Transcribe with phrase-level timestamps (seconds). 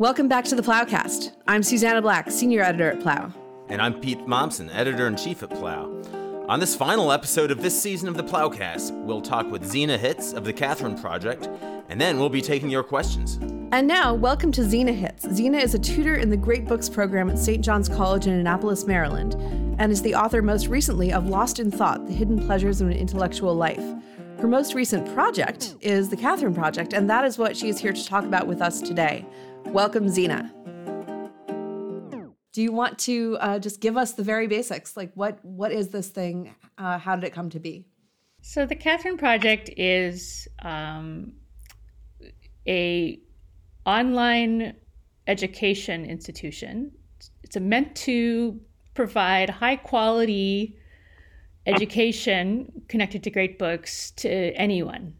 [0.00, 1.32] Welcome back to the PloughCast.
[1.48, 3.32] I'm Susannah Black, senior editor at Plough.
[3.68, 6.44] And I'm Pete Mommsen, editor in chief at Plough.
[6.48, 10.32] On this final episode of this season of the PloughCast, we'll talk with Zena Hitz
[10.34, 11.48] of the Catherine Project,
[11.88, 13.40] and then we'll be taking your questions.
[13.72, 15.28] And now, welcome to Zena Hitz.
[15.32, 17.64] Zena is a tutor in the Great Books program at St.
[17.64, 19.34] John's College in Annapolis, Maryland,
[19.80, 22.96] and is the author most recently of Lost in Thought The Hidden Pleasures of an
[22.96, 23.82] Intellectual Life.
[24.38, 27.92] Her most recent project is the Catherine Project, and that is what she is here
[27.92, 29.26] to talk about with us today.
[29.72, 30.50] Welcome, Zena.
[32.52, 34.96] Do you want to uh, just give us the very basics?
[34.96, 36.54] Like, what what is this thing?
[36.78, 37.86] Uh, how did it come to be?
[38.40, 41.34] So, the Catherine Project is um,
[42.66, 43.20] a
[43.84, 44.74] online
[45.26, 46.90] education institution.
[47.42, 48.58] It's meant to
[48.94, 50.78] provide high quality
[51.66, 55.14] education connected to great books to anyone.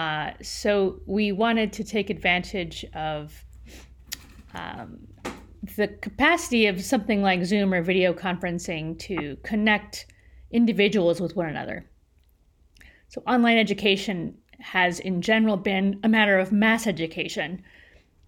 [0.00, 3.44] Uh, so we wanted to take advantage of
[4.54, 4.98] um,
[5.76, 10.06] the capacity of something like Zoom or video conferencing to connect
[10.50, 11.84] individuals with one another.
[13.08, 17.62] So online education has in general been a matter of mass education.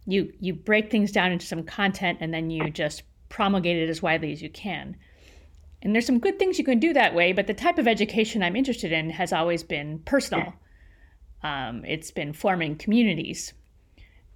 [0.04, 4.02] You you break things down into some content and then you just promulgate it as
[4.02, 4.94] widely as you can.
[5.80, 8.42] And there's some good things you can do that way, but the type of education
[8.42, 10.52] I'm interested in has always been personal.
[11.42, 13.52] Um, it's been forming communities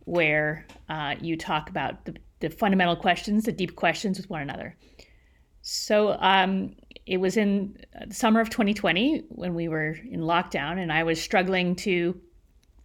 [0.04, 4.76] where uh, you talk about the, the, fundamental questions, the deep questions with one another.
[5.62, 10.92] So um, it was in the summer of 2020 when we were in lockdown, and
[10.92, 12.20] I was struggling to.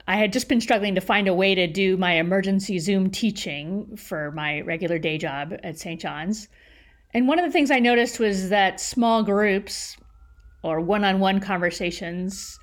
[0.08, 3.96] I had just been struggling to find a way to do my emergency Zoom teaching
[3.96, 6.02] for my regular day job at St.
[6.02, 6.48] John's.
[7.14, 9.96] And one of the things I noticed was that small groups
[10.64, 12.60] or one on one conversations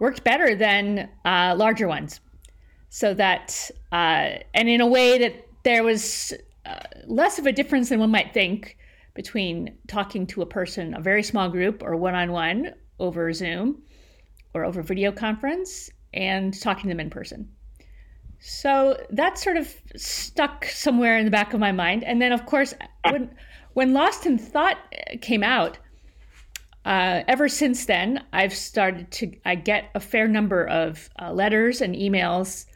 [0.00, 2.20] worked better than uh, larger ones.
[2.88, 6.32] So that, uh, and in a way that there was
[6.66, 8.76] uh, less of a difference than one might think
[9.14, 13.82] between talking to a person, a very small group, or one on one over Zoom
[14.54, 17.48] or over video conference, and talking to them in person.
[18.40, 22.02] So that sort of stuck somewhere in the back of my mind.
[22.04, 22.74] And then, of course,
[23.08, 23.30] when
[23.74, 24.78] when Lost in Thought
[25.20, 25.78] came out,
[26.84, 31.80] uh, ever since then, I've started to I get a fair number of uh, letters
[31.80, 32.66] and emails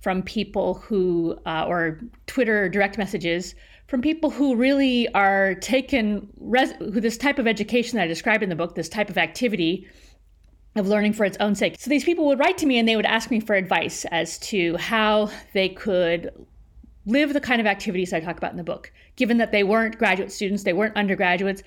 [0.00, 3.54] from people who, uh, or Twitter direct messages
[3.88, 8.42] from people who really are taken, res- who this type of education that I describe
[8.42, 9.88] in the book, this type of activity
[10.76, 11.76] of learning for its own sake.
[11.78, 14.38] So these people would write to me and they would ask me for advice as
[14.40, 16.30] to how they could
[17.06, 19.98] live the kind of activities I talk about in the book, given that they weren't
[19.98, 21.62] graduate students, they weren't undergraduates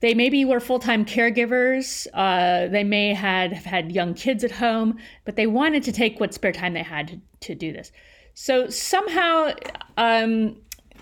[0.00, 4.98] they maybe were full-time caregivers uh, they may had have had young kids at home
[5.24, 7.92] but they wanted to take what spare time they had to, to do this.
[8.34, 9.54] So somehow
[9.96, 10.56] um,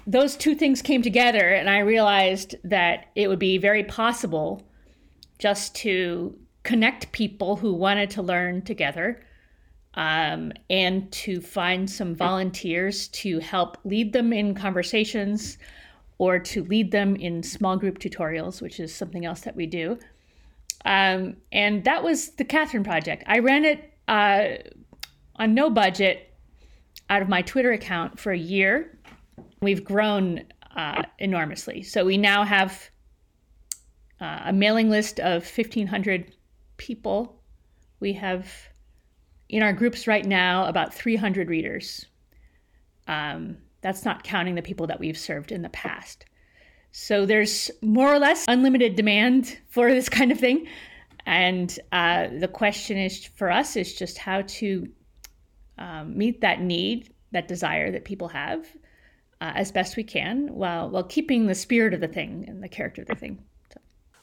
[0.06, 4.62] those two things came together and i realized that it would be very possible
[5.38, 9.22] just to connect people who wanted to learn together
[9.94, 15.58] um, and to find some volunteers to help lead them in conversations
[16.18, 19.98] or to lead them in small group tutorials, which is something else that we do.
[20.84, 23.24] Um, and that was the Catherine Project.
[23.26, 24.48] I ran it uh,
[25.36, 26.32] on no budget
[27.10, 28.98] out of my Twitter account for a year.
[29.60, 30.44] We've grown
[30.76, 31.82] uh, enormously.
[31.82, 32.90] So we now have
[34.20, 36.32] uh, a mailing list of 1,500
[36.76, 37.40] people.
[38.00, 38.52] We have
[39.48, 42.06] in our groups right now about 300 readers.
[43.06, 46.24] Um, that's not counting the people that we've served in the past.
[46.90, 50.66] So there's more or less unlimited demand for this kind of thing.
[51.26, 54.88] And uh, the question is for us is just how to
[55.76, 58.66] um, meet that need, that desire that people have
[59.42, 62.68] uh, as best we can while, while keeping the spirit of the thing and the
[62.68, 63.44] character of the thing.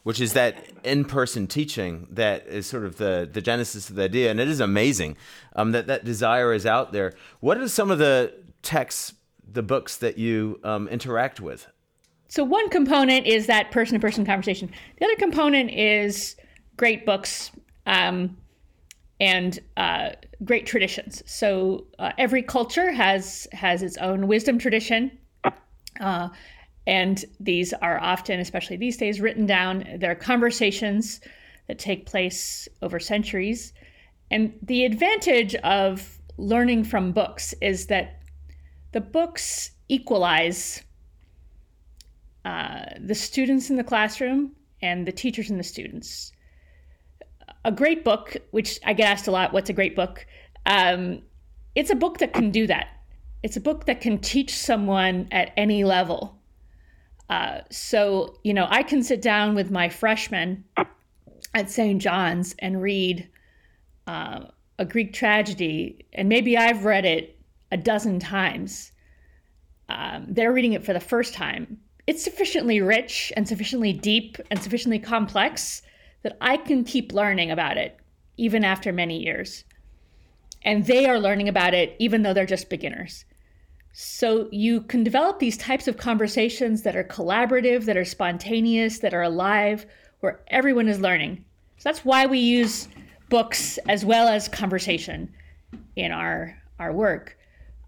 [0.02, 4.32] Which is that in-person teaching that is sort of the, the genesis of the idea,
[4.32, 5.18] and it is amazing
[5.56, 7.14] um, that that desire is out there.
[7.42, 8.34] What are some of the
[8.64, 9.14] texts
[9.54, 11.68] the books that you um, interact with?
[12.28, 14.72] So one component is that person-to-person conversation.
[15.00, 16.38] The other component is
[16.78, 17.52] great books
[17.86, 18.38] um,
[19.20, 20.12] and uh,
[20.46, 21.22] great traditions.
[21.26, 25.12] So uh, every culture has has its own wisdom tradition,
[26.00, 26.30] uh,
[26.88, 29.86] and these are often, especially these days, written down.
[30.00, 31.20] They're conversations
[31.68, 33.74] that take place over centuries,
[34.32, 38.21] and the advantage of learning from books is that
[38.92, 40.84] the books equalize
[42.46, 46.32] uh, the students in the classroom and the teachers and the students.
[47.64, 50.26] A great book, which I get asked a lot, what's a great book?
[50.66, 51.22] Um,
[51.76, 52.88] it's a book that can do that.
[53.44, 56.38] it's a book that can teach someone at any level.
[57.30, 60.64] Uh, so, you know, I can sit down with my freshmen
[61.56, 62.02] at St.
[62.02, 63.28] John's and read
[64.06, 64.42] uh,
[64.78, 67.41] a Greek tragedy, and maybe I've read it
[67.72, 68.92] a dozen times.
[69.90, 71.80] Um, they're reading it for the first time.
[72.08, 75.82] It's sufficiently rich and sufficiently deep and sufficiently complex
[76.24, 77.98] that I can keep learning about it
[78.38, 79.64] even after many years.
[80.64, 83.26] And they are learning about it even though they're just beginners.
[83.94, 89.14] So you can develop these types of conversations that are collaborative, that are spontaneous, that
[89.14, 89.86] are alive,
[90.22, 91.44] where everyone is learning.
[91.78, 92.88] So that's why we use
[93.30, 95.34] books as well as conversation
[95.96, 97.38] in our our work.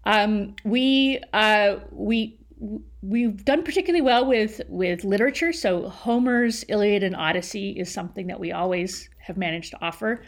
[0.06, 2.38] Um, we uh, we
[3.02, 5.52] we've done particularly well with with literature.
[5.52, 10.22] So Homer's Iliad and Odyssey is something that we always have managed to offer.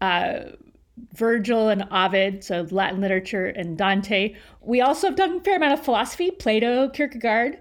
[0.00, 0.40] Uh,
[1.14, 4.34] Virgil and Ovid, so Latin literature and Dante.
[4.60, 7.58] We also have done a fair amount of philosophy, Plato, Kierkegaard.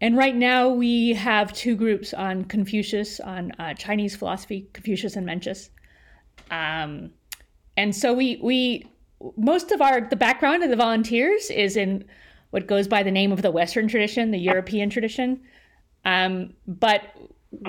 [0.00, 5.26] And right now we have two groups on Confucius, on uh, Chinese philosophy, Confucius and
[5.26, 5.68] Mencius.
[6.50, 7.10] Um,
[7.76, 8.90] and so we we
[9.36, 12.04] most of our the background of the volunteers is in
[12.50, 15.40] what goes by the name of the Western tradition, the European tradition.
[16.04, 17.02] Um, but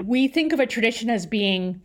[0.03, 1.81] we think of a tradition as being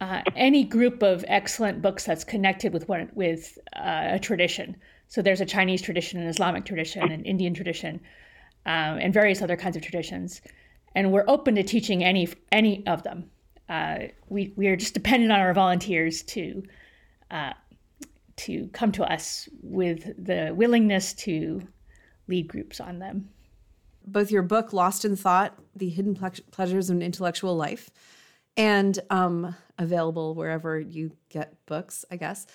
[0.00, 4.76] uh, any group of excellent books that's connected with one with uh, a tradition.
[5.08, 8.00] So there's a Chinese tradition, an Islamic tradition, an Indian tradition,
[8.66, 10.40] um, and various other kinds of traditions.
[10.94, 13.30] And we're open to teaching any any of them.
[13.68, 13.98] Uh,
[14.28, 16.62] we we are just dependent on our volunteers to
[17.30, 17.52] uh,
[18.36, 21.62] to come to us with the willingness to
[22.26, 23.30] lead groups on them.
[24.06, 27.90] Both your book, Lost in Thought The Hidden Ple- Pleasures of an Intellectual Life,
[28.56, 32.46] and um, available wherever you get books, I guess.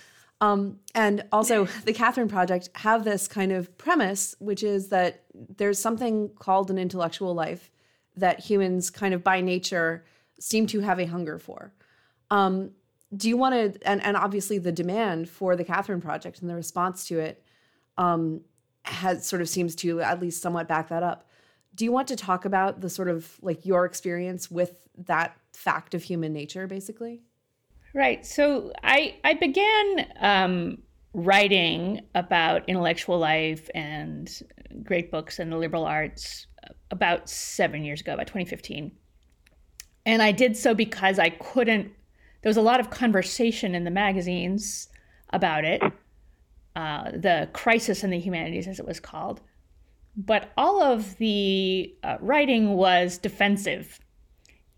[0.42, 5.80] Um, and also, the Catherine Project have this kind of premise, which is that there's
[5.80, 7.72] something called an intellectual life
[8.16, 10.06] that humans, kind of by nature,
[10.40, 11.74] seem to have a hunger for.
[12.32, 12.72] Um,
[13.16, 16.56] do you want to and, and obviously the demand for the catherine project and the
[16.56, 17.44] response to it
[17.98, 18.42] um,
[18.84, 21.28] has sort of seems to at least somewhat back that up.
[21.76, 25.94] Do you want to talk about the sort of like your experience with that fact
[25.94, 27.22] of human nature basically?
[27.94, 28.26] Right.
[28.26, 30.78] So i i began um,
[31.14, 34.30] writing about intellectual life and
[34.84, 36.46] great books and the liberal arts
[36.92, 38.92] about seven years ago about 2015
[40.06, 41.92] and i did so because i couldn't
[42.42, 44.88] there was a lot of conversation in the magazines
[45.32, 45.82] about it,
[46.76, 49.42] uh, the crisis in the humanities, as it was called.
[50.16, 54.00] But all of the uh, writing was defensive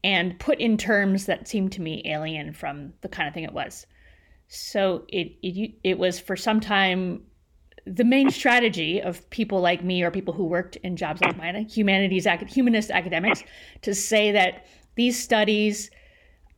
[0.03, 3.53] and put in terms that seemed to me alien from the kind of thing it
[3.53, 3.85] was.
[4.47, 7.23] So it it, it was for some time
[7.85, 11.55] the main strategy of people like me or people who worked in jobs like mine,
[11.65, 13.43] humanities, humanist academics,
[13.81, 15.89] to say that these studies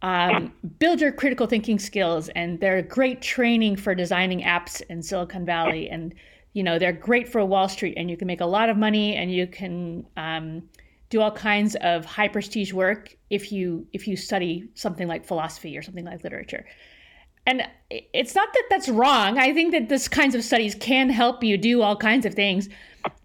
[0.04, 5.46] um, build your critical thinking skills and they're great training for designing apps in silicon
[5.46, 5.90] valley.
[5.90, 6.14] And
[6.54, 9.16] you know they're great for wall street and you can make a lot of money
[9.16, 10.62] and you can um,
[11.10, 15.76] do all kinds of high prestige work if you if you study something like philosophy
[15.78, 16.66] or something like literature.
[17.46, 19.38] And it's not that that's wrong.
[19.38, 22.70] I think that this kinds of studies can help you do all kinds of things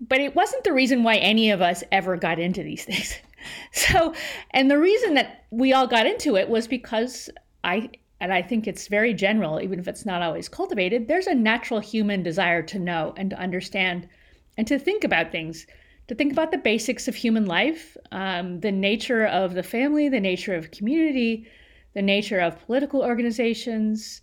[0.01, 3.15] but it wasn't the reason why any of us ever got into these things
[3.73, 4.15] so,
[4.51, 7.31] and the reason that we all got into it was because
[7.65, 7.91] I,
[8.21, 11.81] and I think it's very general, even if it's not always cultivated, there's a natural
[11.81, 14.09] human desire to know and to understand
[14.57, 15.67] and to think about things,
[16.09, 20.21] to think about the basics of human life, um, the nature of the family, the
[20.21, 21.47] nature of community,
[21.95, 24.23] the nature of political organizations.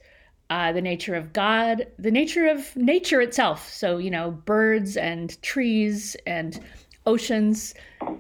[0.52, 3.68] Uh, the nature of God, the nature of nature itself.
[3.74, 6.64] So, you know, birds and trees and
[7.06, 7.74] oceans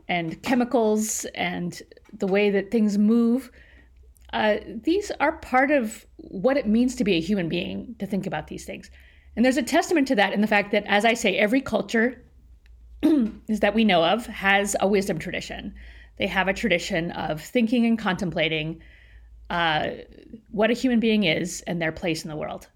[0.07, 1.81] and chemicals and
[2.13, 3.51] the way that things move.
[4.33, 8.27] Uh, these are part of what it means to be a human being to think
[8.27, 8.91] about these things.
[9.35, 12.21] And there's a testament to that in the fact that, as I say, every culture
[13.01, 15.73] is that we know of has a wisdom tradition.
[16.17, 18.81] They have a tradition of thinking and contemplating
[19.49, 19.89] uh,
[20.51, 22.67] what a human being is and their place in the world.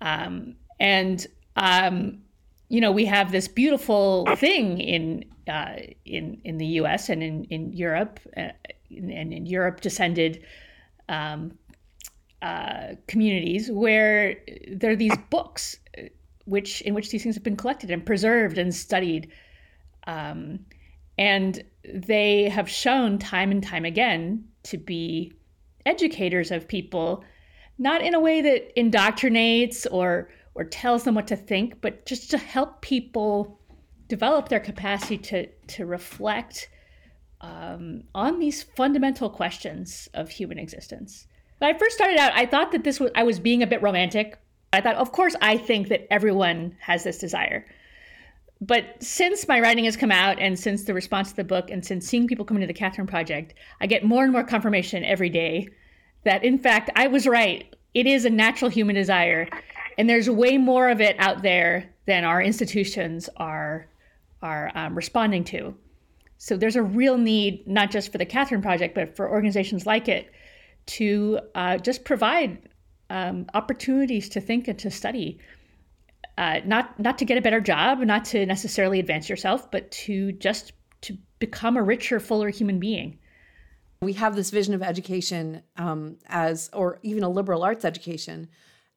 [0.00, 2.22] Um, and um,
[2.70, 5.74] you know, we have this beautiful thing in uh,
[6.06, 7.08] in in the U.S.
[7.08, 8.52] and in in Europe uh,
[8.90, 10.42] and in Europe descended
[11.08, 11.58] um,
[12.42, 14.36] uh, communities where
[14.68, 16.02] there are these books uh,
[16.44, 19.32] which in which these things have been collected and preserved and studied,
[20.06, 20.60] um,
[21.18, 25.32] and they have shown time and time again to be
[25.86, 27.24] educators of people,
[27.78, 30.28] not in a way that indoctrinates or
[30.60, 33.58] or tells them what to think, but just to help people
[34.08, 36.68] develop their capacity to to reflect
[37.40, 41.26] um, on these fundamental questions of human existence.
[41.58, 43.80] When I first started out, I thought that this was I was being a bit
[43.80, 44.38] romantic.
[44.74, 47.64] I thought, of course, I think that everyone has this desire.
[48.60, 51.82] But since my writing has come out, and since the response to the book, and
[51.82, 55.30] since seeing people come into the Catherine Project, I get more and more confirmation every
[55.30, 55.68] day
[56.24, 57.74] that, in fact, I was right.
[57.94, 59.48] It is a natural human desire,
[60.00, 63.86] and there's way more of it out there than our institutions are
[64.40, 65.74] are um, responding to.
[66.38, 70.08] So there's a real need, not just for the Catherine Project, but for organizations like
[70.08, 70.32] it,
[70.86, 72.66] to uh, just provide
[73.10, 75.38] um, opportunities to think and to study.
[76.38, 80.32] Uh, not not to get a better job, not to necessarily advance yourself, but to
[80.32, 83.18] just to become a richer, fuller human being.
[84.00, 88.48] We have this vision of education um, as, or even a liberal arts education,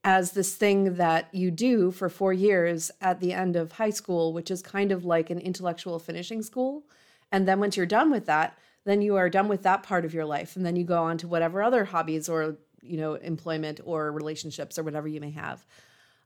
[0.04, 4.34] as this thing that you do for four years at the end of high school,
[4.34, 6.84] which is kind of like an intellectual finishing school.
[7.32, 10.14] And then once you're done with that, then you are done with that part of
[10.14, 10.56] your life.
[10.56, 14.78] And then you go on to whatever other hobbies or, you know, employment or relationships
[14.78, 15.66] or whatever you may have.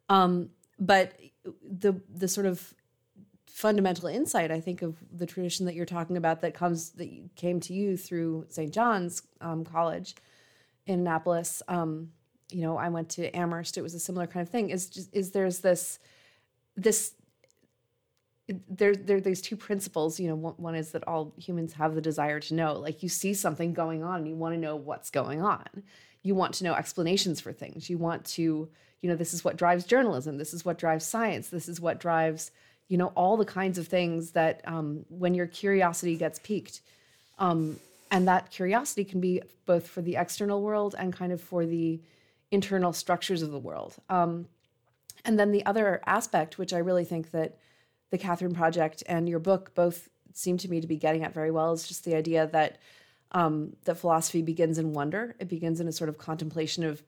[0.10, 1.14] Um, but
[1.64, 2.74] the the sort of
[3.46, 7.60] fundamental insight, I think, of the tradition that you're talking about that comes that came
[7.62, 8.74] to you through St.
[8.74, 10.16] John's um, College
[10.86, 11.62] in Annapolis.
[11.68, 12.12] Um,
[12.50, 13.78] you know, I went to Amherst.
[13.78, 14.70] It was a similar kind of thing.
[14.70, 16.00] Is just is there's this
[16.76, 17.14] this
[18.70, 20.20] there there there's two principles.
[20.20, 22.74] You know, one, one is that all humans have the desire to know.
[22.74, 25.66] Like you see something going on, and you want to know what's going on.
[26.24, 27.90] You want to know explanations for things.
[27.90, 28.70] You want to,
[29.02, 30.38] you know, this is what drives journalism.
[30.38, 31.50] This is what drives science.
[31.50, 32.52] This is what drives,
[32.88, 36.82] you know, all the kinds of things that um, when your curiosity gets piqued.
[37.40, 41.66] Um, and that curiosity can be both for the external world and kind of for
[41.66, 42.00] the
[42.52, 43.96] internal structures of the world.
[44.10, 44.48] Um,
[45.26, 47.58] and then the other aspect, which I really think that
[48.12, 51.52] the Catherine Project and your book both seem to me to be getting at very
[51.52, 52.78] well, is just the idea that
[53.34, 55.36] um, that philosophy begins in wonder.
[55.40, 57.04] It begins in a sort of contemplation of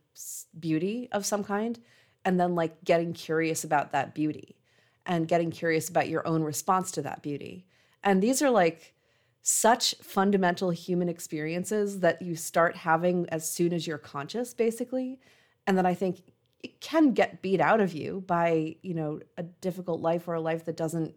[0.59, 1.79] beauty of some kind,
[2.25, 4.57] and then like getting curious about that beauty
[5.05, 7.65] and getting curious about your own response to that beauty.
[8.03, 8.93] And these are like
[9.41, 15.19] such fundamental human experiences that you start having as soon as you're conscious basically.
[15.65, 16.21] And then i think
[16.61, 20.41] it can get beat out of you by you know a difficult life or a
[20.41, 21.15] life that doesn't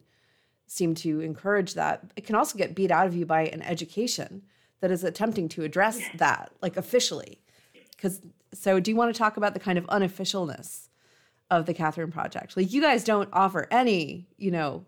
[0.67, 2.03] seem to encourage that.
[2.17, 4.43] It can also get beat out of you by an education
[4.81, 7.41] that is attempting to address that like officially.
[7.91, 8.21] Because
[8.55, 10.89] so do you want to talk about the kind of unofficialness
[11.51, 12.57] of the catherine project?
[12.57, 14.85] Like you guys don't offer any you know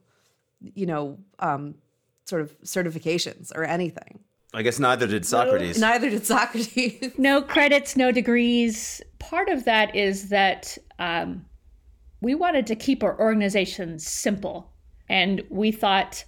[0.61, 1.75] you know um
[2.25, 4.21] sort of certifications or anything.
[4.55, 5.81] I guess neither did Socrates.
[5.81, 7.13] Neither did Socrates.
[7.19, 9.03] no credits, no degrees.
[9.19, 11.45] Part of that is that um,
[12.21, 14.71] we wanted to keep our organization simple.
[15.09, 16.25] And we thought,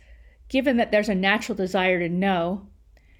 [0.48, 2.66] given that there's a natural desire to know,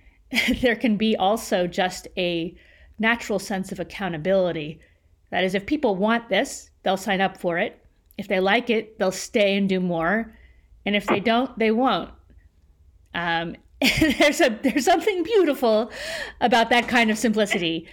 [0.61, 2.57] there can be also just a
[2.99, 4.81] natural sense of accountability.
[5.31, 7.81] That is, if people want this, they'll sign up for it.
[8.19, 10.35] If they like it, they'll stay and do more.
[10.85, 12.11] And if they don't, they won't.
[13.17, 13.57] Um,
[14.19, 15.91] there's a there's something beautiful
[16.41, 17.89] about that kind of simplicity.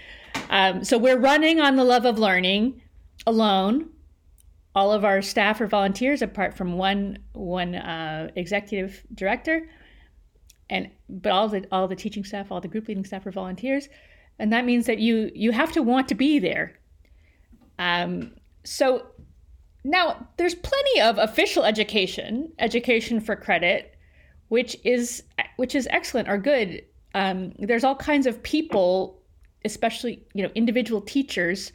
[0.49, 2.81] Um, so we're running on the love of learning
[3.25, 3.89] alone.
[4.75, 9.69] All of our staff are volunteers, apart from one one uh, executive director,
[10.69, 13.87] and but all the all the teaching staff, all the group leading staff are volunteers,
[14.39, 16.73] and that means that you you have to want to be there.
[17.79, 19.07] Um, so
[19.83, 23.92] now there's plenty of official education, education for credit,
[24.49, 25.23] which is
[25.57, 26.83] which is excellent or good.
[27.15, 29.21] Um, there's all kinds of people,
[29.65, 31.71] especially you know individual teachers,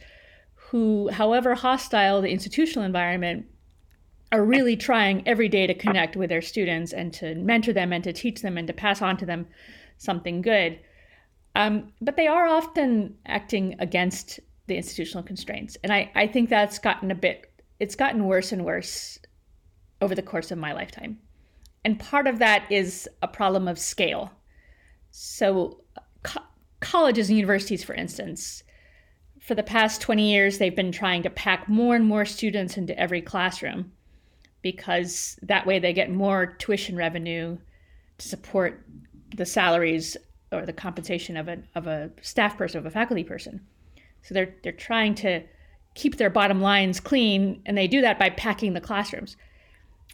[0.54, 3.46] who, however hostile the institutional environment,
[4.32, 8.04] are really trying every day to connect with their students and to mentor them and
[8.04, 9.46] to teach them and to pass on to them
[9.96, 10.78] something good.
[11.56, 16.78] Um, but they are often acting against the institutional constraints, and I, I think that's
[16.78, 17.50] gotten a bit.
[17.80, 19.18] It's gotten worse and worse
[20.00, 21.18] over the course of my lifetime.
[21.84, 24.30] And part of that is a problem of scale.
[25.10, 25.80] So,
[26.22, 26.42] co-
[26.80, 28.62] colleges and universities, for instance,
[29.40, 32.98] for the past 20 years, they've been trying to pack more and more students into
[32.98, 33.92] every classroom
[34.60, 37.56] because that way they get more tuition revenue
[38.18, 38.84] to support
[39.36, 40.16] the salaries
[40.52, 43.60] or the compensation of a, of a staff person, of a faculty person.
[44.22, 45.42] So they're, they're trying to
[45.94, 49.36] keep their bottom lines clean, and they do that by packing the classrooms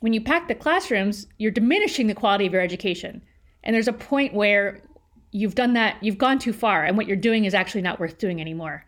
[0.04, 3.22] when you pack the classrooms, you're diminishing the quality of your education.
[3.62, 4.82] And there's a point where
[5.30, 8.18] you've done that, you've gone too far, and what you're doing is actually not worth
[8.18, 8.84] doing anymore.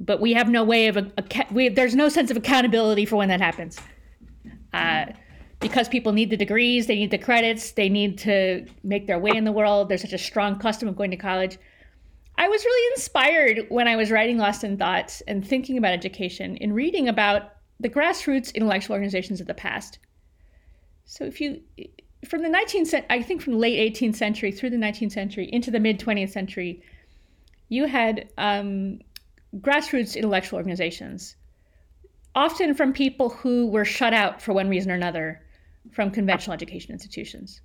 [0.00, 3.16] but we have no way of a, a we, there's no sense of accountability for
[3.16, 3.78] when that happens.
[4.72, 5.06] Uh,
[5.60, 9.32] because people need the degrees, they need the credits, they need to make their way
[9.36, 9.88] in the world.
[9.88, 11.58] There's such a strong custom of going to college.
[12.38, 16.56] I was really inspired when I was writing Lost in Thoughts and thinking about education
[16.56, 19.98] in reading about the grassroots intellectual organizations of the past.
[21.10, 21.60] So if you
[22.24, 25.80] from the 19th I think from late 18th century through the 19th century into the
[25.80, 26.84] mid 20th century,
[27.68, 29.00] you had um,
[29.56, 31.34] grassroots intellectual organizations,
[32.36, 35.42] often from people who were shut out for one reason or another
[35.90, 37.60] from conventional education institutions.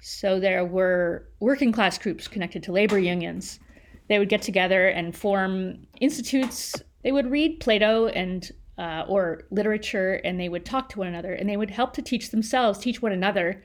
[0.00, 3.60] So there were working class groups connected to labor unions
[4.08, 6.74] they would get together and form institutes.
[7.04, 11.32] They would read Plato and uh, or literature, and they would talk to one another,
[11.32, 13.62] and they would help to teach themselves, teach one another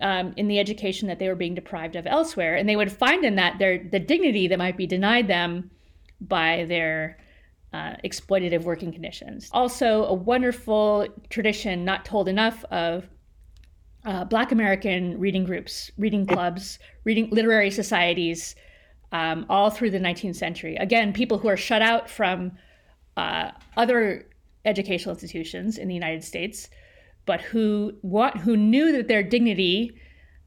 [0.00, 3.24] um, in the education that they were being deprived of elsewhere, and they would find
[3.24, 5.70] in that their the dignity that might be denied them
[6.20, 7.18] by their
[7.72, 9.48] uh, exploitative working conditions.
[9.52, 13.08] Also, a wonderful tradition not told enough of
[14.04, 18.56] uh, Black American reading groups, reading clubs, reading literary societies
[19.12, 20.76] um, all through the 19th century.
[20.76, 22.52] Again, people who are shut out from
[23.16, 24.28] uh, other
[24.64, 26.68] educational institutions in the United States,
[27.26, 29.94] but who want who knew that their dignity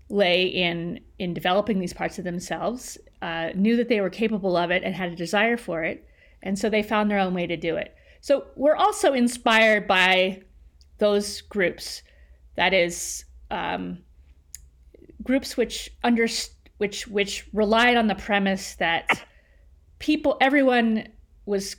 [0.10, 4.72] lay in in developing these parts of themselves, uh, knew that they were capable of
[4.72, 6.08] it and had a desire for it,
[6.44, 7.96] and so they found their own way to do it.
[8.22, 10.42] So we're also inspired by
[10.98, 12.02] those groups,
[12.56, 14.00] that is, um,
[15.24, 19.08] groups which understand which which relied on the premise that
[20.00, 21.08] people everyone
[21.46, 21.76] was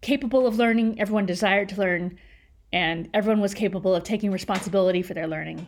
[0.00, 2.18] capable of learning, everyone desired to learn,
[2.72, 5.66] and everyone was capable of taking responsibility for their learning.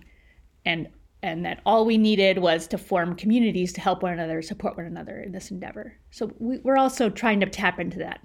[0.65, 0.89] And
[1.23, 4.87] and that all we needed was to form communities to help one another, support one
[4.87, 5.95] another in this endeavor.
[6.11, 8.21] So we, are also trying to tap into that.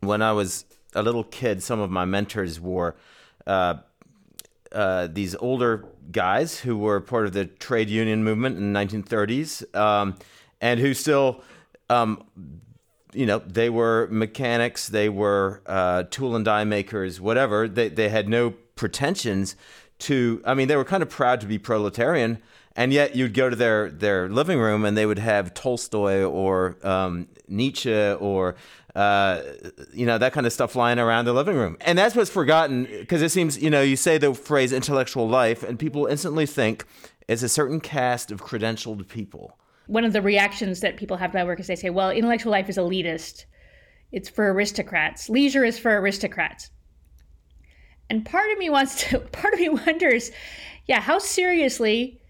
[0.00, 0.64] When I was
[0.94, 2.94] a little kid, some of my mentors were
[3.46, 3.78] uh,
[4.70, 9.74] uh, these older guys who were part of the trade union movement in the 1930s
[9.76, 10.16] um,
[10.60, 11.42] and who still,
[11.90, 12.22] um,
[13.14, 17.68] you know, they were mechanics, they were uh, tool and die makers, whatever.
[17.68, 19.56] They, they had no pretensions
[20.00, 22.42] to, I mean, they were kind of proud to be proletarian.
[22.76, 26.76] And yet you'd go to their, their living room and they would have Tolstoy or
[26.82, 28.56] um, Nietzsche or
[28.94, 29.42] uh,
[29.92, 31.76] you know, that kind of stuff lying around the living room.
[31.80, 35.62] And that's what's forgotten because it seems, you know, you say the phrase intellectual life
[35.62, 36.84] and people instantly think
[37.26, 39.58] it's a certain cast of credentialed people.
[39.86, 42.52] One of the reactions that people have to my work is they say, well, intellectual
[42.52, 43.44] life is elitist.
[44.12, 45.28] It's for aristocrats.
[45.28, 46.70] Leisure is for aristocrats.
[48.08, 50.30] And part of me wants to, part of me wonders,
[50.86, 52.20] yeah, how seriously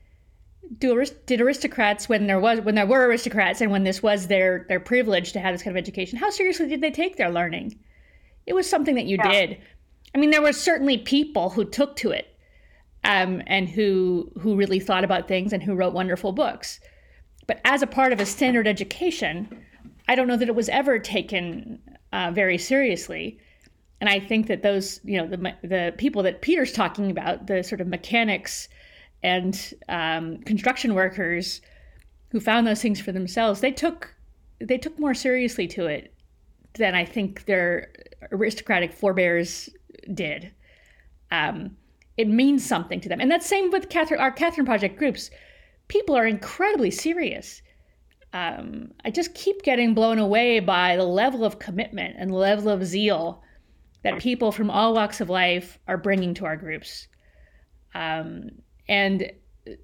[0.78, 4.64] do did aristocrats when there was when there were aristocrats and when this was their
[4.68, 7.78] their privilege to have this kind of education how seriously did they take their learning
[8.46, 9.30] it was something that you yeah.
[9.30, 9.58] did
[10.14, 12.36] i mean there were certainly people who took to it
[13.04, 16.80] um, and who who really thought about things and who wrote wonderful books
[17.46, 19.48] but as a part of a standard education
[20.08, 21.80] i don't know that it was ever taken
[22.12, 23.38] uh, very seriously
[24.00, 27.62] and i think that those you know the the people that peter's talking about the
[27.62, 28.68] sort of mechanics
[29.24, 31.62] and um, construction workers
[32.30, 34.14] who found those things for themselves, they took
[34.60, 36.12] they took more seriously to it
[36.74, 37.92] than I think their
[38.30, 39.68] aristocratic forebears
[40.12, 40.52] did.
[41.30, 41.76] Um,
[42.16, 45.30] it means something to them, and that's same with Catherine, our Catherine Project groups.
[45.88, 47.62] People are incredibly serious.
[48.32, 52.68] Um, I just keep getting blown away by the level of commitment and the level
[52.68, 53.42] of zeal
[54.02, 57.08] that people from all walks of life are bringing to our groups.
[57.94, 58.50] Um,
[58.88, 59.30] and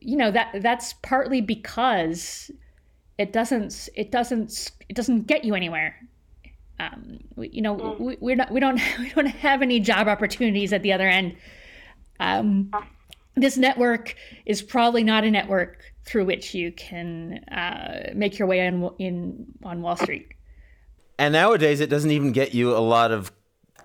[0.01, 2.51] you know that that's partly because
[3.19, 5.97] it doesn't it doesn't it doesn't get you anywhere
[6.79, 8.01] um, we, you know mm.
[8.01, 11.37] we, we're not we don't we don't have any job opportunities at the other end
[12.19, 12.71] um,
[13.37, 14.17] this network
[14.47, 19.47] is probably not a network through which you can uh, make your way in, in
[19.63, 20.29] on Wall Street.
[21.19, 23.31] And nowadays, it doesn't even get you a lot of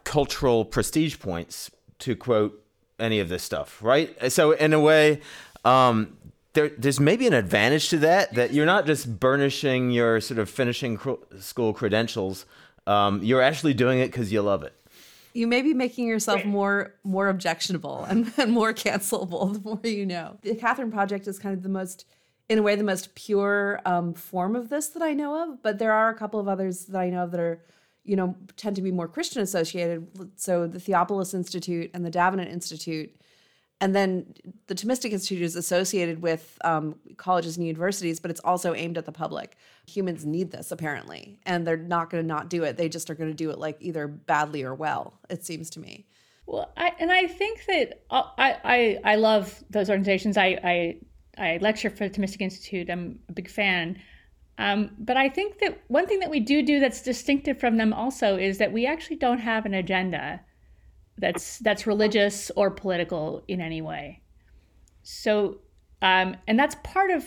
[0.04, 2.64] cultural prestige points, to quote
[3.00, 4.32] any of this stuff, right?
[4.32, 5.22] So in a way,
[5.64, 6.18] um,
[6.54, 10.50] there, there's maybe an advantage to that that you're not just burnishing your sort of
[10.50, 12.46] finishing cr- school credentials.
[12.88, 14.74] Um, you're actually doing it because you love it.
[15.36, 20.06] You may be making yourself more more objectionable and, and more cancelable the more you
[20.06, 20.38] know.
[20.42, 22.06] The Catherine Project is kind of the most,
[22.50, 25.62] in a way, the most pure um, form of this that I know of.
[25.62, 27.62] But there are a couple of others that I know of that are
[28.06, 30.08] you know, tend to be more Christian associated.
[30.36, 33.14] So the Theopolis Institute and the Davenant Institute
[33.82, 34.34] and then
[34.68, 39.06] the Thomistic Institute is associated with um, colleges and universities, but it's also aimed at
[39.06, 39.58] the public.
[39.88, 42.78] Humans need this apparently, and they're not going to not do it.
[42.78, 45.20] They just are going to do it like either badly or well.
[45.30, 46.06] It seems to me.
[46.46, 50.38] Well, I, and I think that uh, I, I I love those organizations.
[50.38, 50.98] I I,
[51.38, 52.90] I lecture for the Thomistic Institute.
[52.90, 54.00] I'm a big fan.
[54.58, 57.92] Um, but I think that one thing that we do do that's distinctive from them
[57.92, 60.40] also is that we actually don't have an agenda
[61.18, 64.22] that's that's religious or political in any way.
[65.04, 65.60] So,
[66.02, 67.26] um, and that's part of.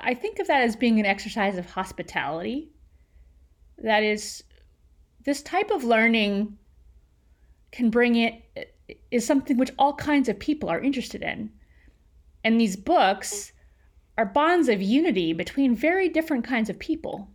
[0.00, 2.70] I think of that as being an exercise of hospitality.
[3.78, 4.42] That is,
[5.24, 6.58] this type of learning
[7.72, 8.70] can bring it
[9.10, 11.50] is something which all kinds of people are interested in,
[12.42, 13.52] and these books
[14.18, 17.30] are bonds of unity between very different kinds of people,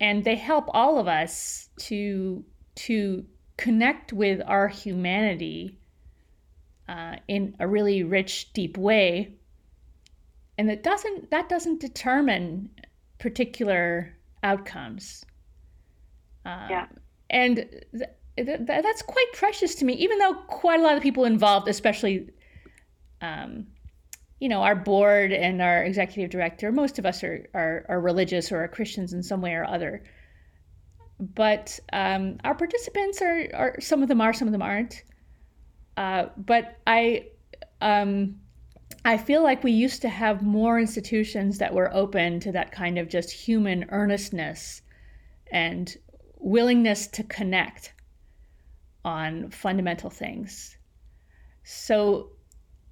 [0.00, 3.24] and they help all of us to to
[3.56, 5.78] connect with our humanity
[6.88, 9.34] uh, in a really rich, deep way,
[10.58, 12.70] and that doesn't that doesn't determine
[13.18, 15.24] particular outcomes.
[16.44, 16.86] Uh, yeah.
[17.28, 21.24] And th- th- that's quite precious to me, even though quite a lot of people
[21.24, 22.30] involved, especially,
[23.20, 23.66] um,
[24.38, 28.52] you know, our board and our executive director, most of us are, are, are religious
[28.52, 30.04] or are Christians in some way or other
[31.18, 35.02] but um, our participants are, are some of them are, some of them aren't.
[35.96, 37.28] Uh, but I,
[37.80, 38.36] um,
[39.04, 42.98] I feel like we used to have more institutions that were open to that kind
[42.98, 44.82] of just human earnestness
[45.50, 45.96] and
[46.38, 47.94] willingness to connect
[49.04, 50.76] on fundamental things.
[51.64, 52.30] So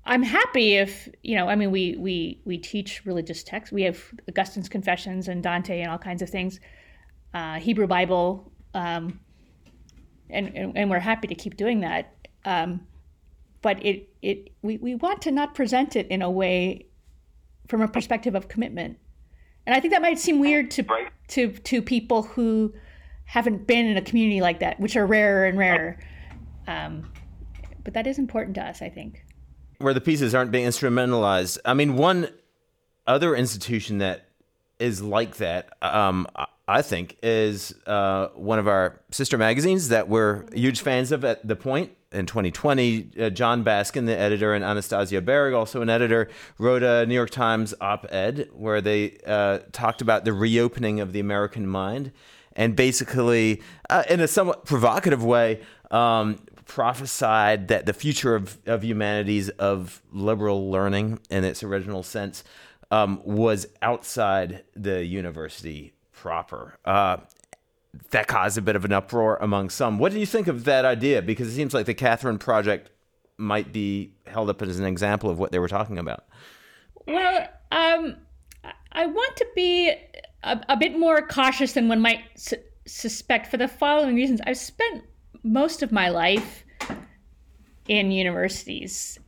[0.07, 1.49] I'm happy if you know.
[1.49, 3.73] I mean, we we we teach religious texts.
[3.73, 6.61] We have Augustine's Confessions and Dante and all kinds of things
[7.35, 9.21] uh, Hebrew Bible, um,
[10.31, 12.15] and, and, and we're happy to keep doing that.
[12.45, 12.87] Um,
[13.61, 16.87] but it it we, we want to not present it in a way
[17.67, 18.99] from a perspective of commitment,
[19.67, 21.11] and I think that might seem weird to right.
[21.29, 22.73] to to people who
[23.25, 25.99] haven't been in a community like that, which are rarer and rarer.
[26.67, 27.11] Um,
[27.83, 29.25] but that is important to us, I think.
[29.79, 31.59] Where the pieces aren't being instrumentalized.
[31.65, 32.29] I mean, one
[33.07, 34.29] other institution that
[34.79, 35.71] is like that.
[35.83, 36.27] Um,
[36.67, 41.47] I think, is uh, one of our sister magazines that we're huge fans of at
[41.47, 41.93] the point.
[42.11, 47.05] In 2020, uh, Jon Baskin, the editor, and Anastasia Berg, also an editor, wrote a
[47.07, 51.67] New York Times op ed where they uh, talked about the reopening of the American
[51.67, 52.13] mind
[52.57, 58.85] and basically, uh, in a somewhat provocative way, um, prophesied that the future of, of
[58.85, 62.45] humanities, of liberal learning in its original sense,
[62.91, 65.94] um, was outside the university
[66.25, 66.79] proper.
[66.87, 67.19] Uh,
[68.11, 69.99] that caused a bit of an uproar among some.
[69.99, 71.21] What do you think of that idea?
[71.21, 72.89] Because it seems like the Catherine Project
[73.37, 76.25] might be held up as an example of what they were talking about.
[77.07, 78.17] Well, um,
[78.93, 79.91] I want to be
[80.43, 82.57] a, a, bit more cautious than one might su-
[82.87, 84.41] suspect for the following reasons.
[84.47, 85.05] I've spent
[85.43, 86.65] most of my life
[87.87, 89.19] in universities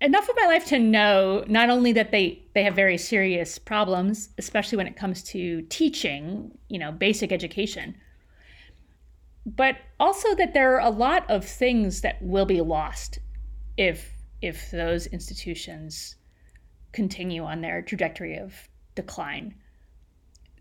[0.00, 4.28] enough of my life to know not only that they they have very serious problems
[4.38, 7.94] especially when it comes to teaching you know basic education
[9.56, 13.18] but also that there are a lot of things that will be lost
[13.76, 16.16] if if those institutions
[16.92, 19.54] continue on their trajectory of decline.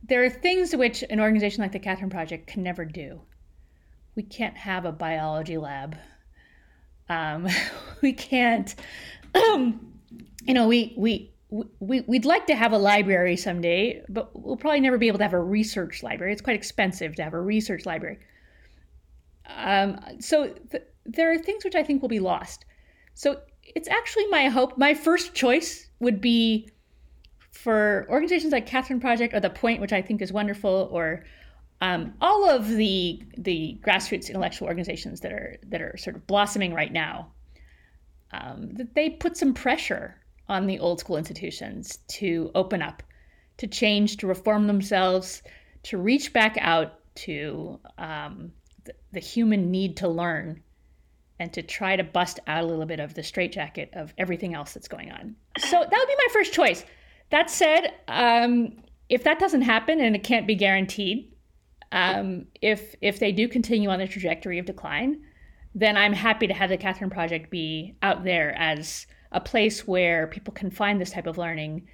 [0.04, 3.22] There are things which an organization like the catherine project can never do.
[4.16, 5.98] We can't have a biology lab.
[7.10, 7.48] Um,
[8.02, 8.74] we can't
[9.36, 14.82] you know, we we we, we'd like to have a library someday, but we'll probably
[14.82, 16.34] never be able to have a research library.
[16.34, 18.20] It's quite expensive to have a research library.
[19.46, 22.66] Um, so th- there are things which I think will be lost.
[23.14, 24.78] So it's actually my hope.
[24.78, 26.70] My first choice would be
[27.52, 31.24] for organizations like Catherine Project or The Point, which I think is wonderful, or
[31.80, 36.74] um, all of the the grassroots intellectual organizations that are that are sort of blossoming
[36.74, 37.32] right now
[38.32, 40.16] um, that they put some pressure
[40.50, 43.04] on the old school institutions to open up,
[43.58, 45.44] to change, to reform themselves,
[45.84, 48.52] to reach back out to um,
[48.86, 50.62] the, the, human need to learn
[51.40, 54.74] and to try to bust out a little bit of the straitjacket of everything else
[54.74, 55.36] that's going on.
[55.58, 56.84] So that would be my first choice.
[57.30, 58.78] That said, um,
[59.10, 61.32] if that doesn't happen and it can't be guaranteed,
[61.92, 65.22] um, if if they do continue on the trajectory of decline,
[65.78, 70.26] then I'm happy to have the Catherine Project be out there as a place where
[70.26, 71.88] people can find this type of learning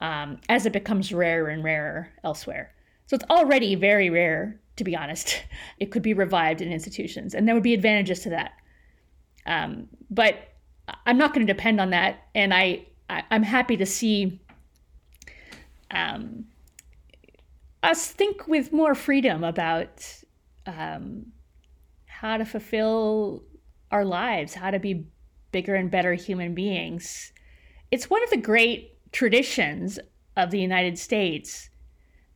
[0.00, 2.72] um, as it becomes rarer and rarer elsewhere.
[3.06, 5.42] So it's already very rare, to be honest.
[5.78, 8.52] It could be revived in institutions, and there would be advantages to that.
[9.44, 10.36] Um, but
[11.04, 14.40] I'm not going to depend on that, and I, I am happy to see
[15.90, 16.46] um,
[17.82, 20.22] us think with more freedom about
[20.66, 21.32] um,
[22.26, 23.44] how to fulfill
[23.90, 25.06] our lives, how to be
[25.52, 27.32] bigger and better human beings.
[27.90, 29.98] It's one of the great traditions
[30.36, 31.70] of the United States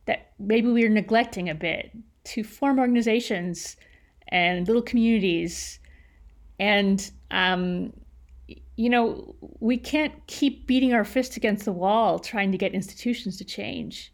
[0.05, 1.91] that maybe we're neglecting a bit
[2.23, 3.75] to form organizations
[4.29, 5.79] and little communities.
[6.57, 7.93] And, um,
[8.77, 13.37] you know, we can't keep beating our fist against the wall trying to get institutions
[13.37, 14.11] to change.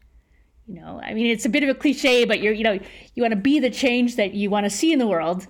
[0.68, 2.80] You know, I mean, it's a bit of a cliche, but you're, you know,
[3.14, 5.48] you want to be the change that you want to see in the world.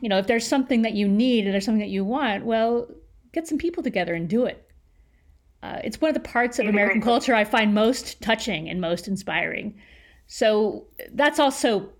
[0.00, 2.88] You know, if there's something that you need and there's something that you want, well,
[3.32, 4.68] get some people together and do it.
[5.62, 9.06] Uh, it's one of the parts of American culture I find most touching and most
[9.06, 9.78] inspiring.
[10.26, 11.90] So that's also,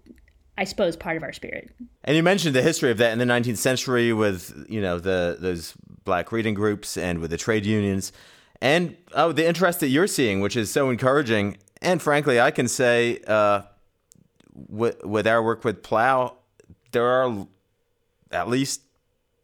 [0.58, 1.70] I suppose, part of our spirit.
[2.04, 5.36] And you mentioned the history of that in the 19th century with you know the
[5.38, 5.74] those
[6.04, 8.12] black reading groups and with the trade unions,
[8.60, 11.58] and oh, the interest that you're seeing, which is so encouraging.
[11.80, 13.62] And frankly, I can say, uh,
[14.54, 16.36] with, with our work with Plough,
[16.92, 17.46] there are
[18.32, 18.82] at least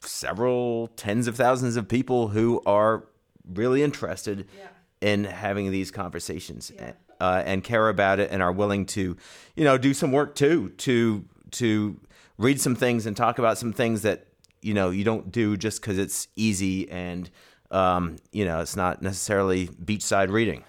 [0.01, 3.05] several tens of thousands of people who are
[3.53, 4.67] really interested yeah.
[5.01, 6.93] in having these conversations yeah.
[7.21, 9.17] uh, and care about it and are willing to,
[9.57, 11.99] you know, do some work too to to
[12.37, 14.27] read some things and talk about some things that
[14.63, 17.31] you know you don't do just because it's easy and
[17.71, 20.65] um, you know it's not necessarily beachside reading.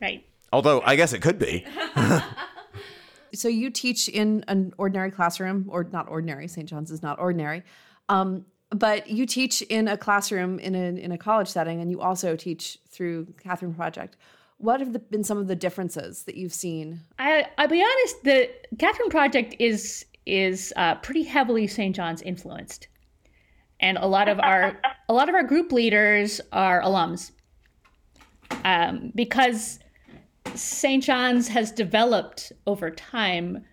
[0.00, 0.24] Right.
[0.52, 1.64] Although I guess it could be.
[3.34, 6.48] so you teach in an ordinary classroom, or not ordinary.
[6.48, 6.68] St.
[6.68, 7.62] John's is not ordinary.
[8.08, 12.00] Um, but you teach in a classroom in a in a college setting, and you
[12.00, 14.16] also teach through Catherine Project.
[14.58, 17.00] What have the, been some of the differences that you've seen?
[17.18, 18.24] I I'll be honest.
[18.24, 21.94] The Catherine Project is is uh, pretty heavily St.
[21.94, 22.88] John's influenced,
[23.80, 27.32] and a lot of our a lot of our group leaders are alums,
[28.64, 29.80] um, because
[30.54, 31.02] St.
[31.02, 33.64] John's has developed over time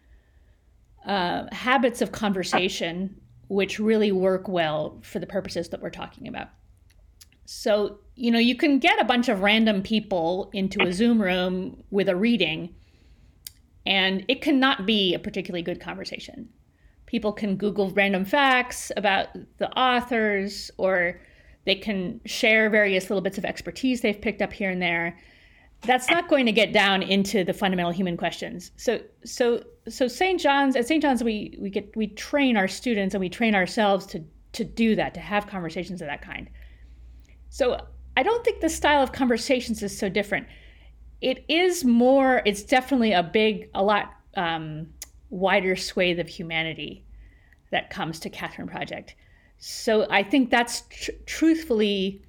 [1.06, 6.50] uh, habits of conversation which really work well for the purposes that we're talking about.
[7.46, 11.84] So, you know, you can get a bunch of random people into a Zoom room
[11.90, 12.76] with a reading,
[13.88, 16.50] and it cannot be a particularly good conversation.
[17.08, 21.20] People can Google random facts about the authors, or
[21.66, 25.18] they can share various little bits of expertise they've picked up here and there
[25.82, 28.72] that's not going to get down into the fundamental human questions.
[28.76, 30.40] So so so St.
[30.40, 31.02] John's at St.
[31.02, 34.96] John's we we get we train our students and we train ourselves to to do
[34.96, 36.50] that, to have conversations of that kind.
[37.50, 37.80] So
[38.18, 40.48] I don't think the style of conversations is so different.
[41.22, 44.88] It is more, it's definitely a big, a lot um,
[45.30, 47.06] wider swathe of humanity
[47.72, 49.16] that comes to Catherine Project.
[49.58, 52.22] So I think that's tr- truthfully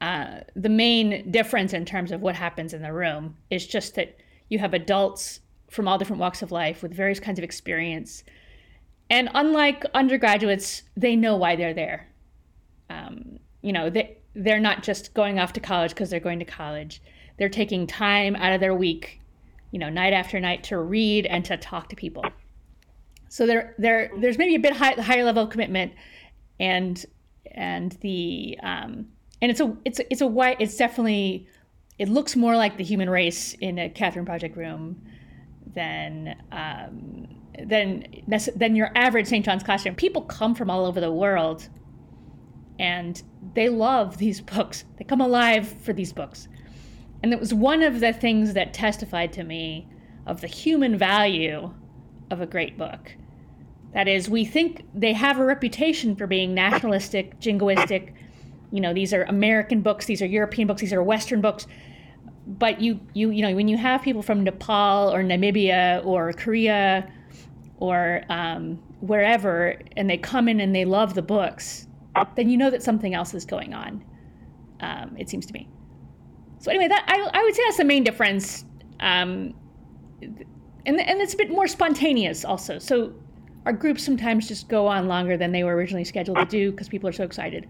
[0.00, 4.16] uh, the main difference in terms of what happens in the room is just that
[4.48, 8.24] you have adults from all different walks of life with various kinds of experience.
[9.10, 12.08] And unlike undergraduates, they know why they're there.
[12.90, 16.44] Um, you know, they, they're not just going off to college because they're going to
[16.44, 17.02] college.
[17.38, 19.20] They're taking time out of their week,
[19.72, 22.24] you know, night after night to read and to talk to people.
[23.28, 25.92] So there, there, there's maybe a bit high, higher level of commitment,
[26.58, 27.04] and
[27.52, 29.08] and the um,
[29.40, 31.46] and it's a it's a, it's a white it's definitely
[31.98, 35.02] it looks more like the human race in a Catherine Project room
[35.74, 37.26] than um,
[37.64, 38.06] than
[38.54, 39.44] than your average St.
[39.44, 39.96] John's classroom.
[39.96, 41.68] People come from all over the world,
[42.78, 43.20] and
[43.54, 44.84] they love these books.
[44.96, 46.48] They come alive for these books,
[47.22, 49.88] and it was one of the things that testified to me
[50.26, 51.72] of the human value
[52.30, 53.12] of a great book.
[53.94, 58.12] That is, we think they have a reputation for being nationalistic, jingoistic
[58.70, 61.66] you know these are american books these are european books these are western books.
[62.46, 67.10] But you you you know when you have people from nepal or namibia or korea
[67.76, 71.86] or um, wherever and they come in and they love the books
[72.34, 74.02] then you know that something else is going on
[74.80, 75.68] um, it seems to me.
[76.58, 78.64] So anyway that i, I would say that's the main difference
[79.00, 79.54] um,
[80.88, 82.78] and, and it's a bit more spontaneous also.
[82.78, 83.12] So
[83.66, 86.88] our groups sometimes just go on longer than they were originally scheduled to do because
[86.88, 87.68] people are so excited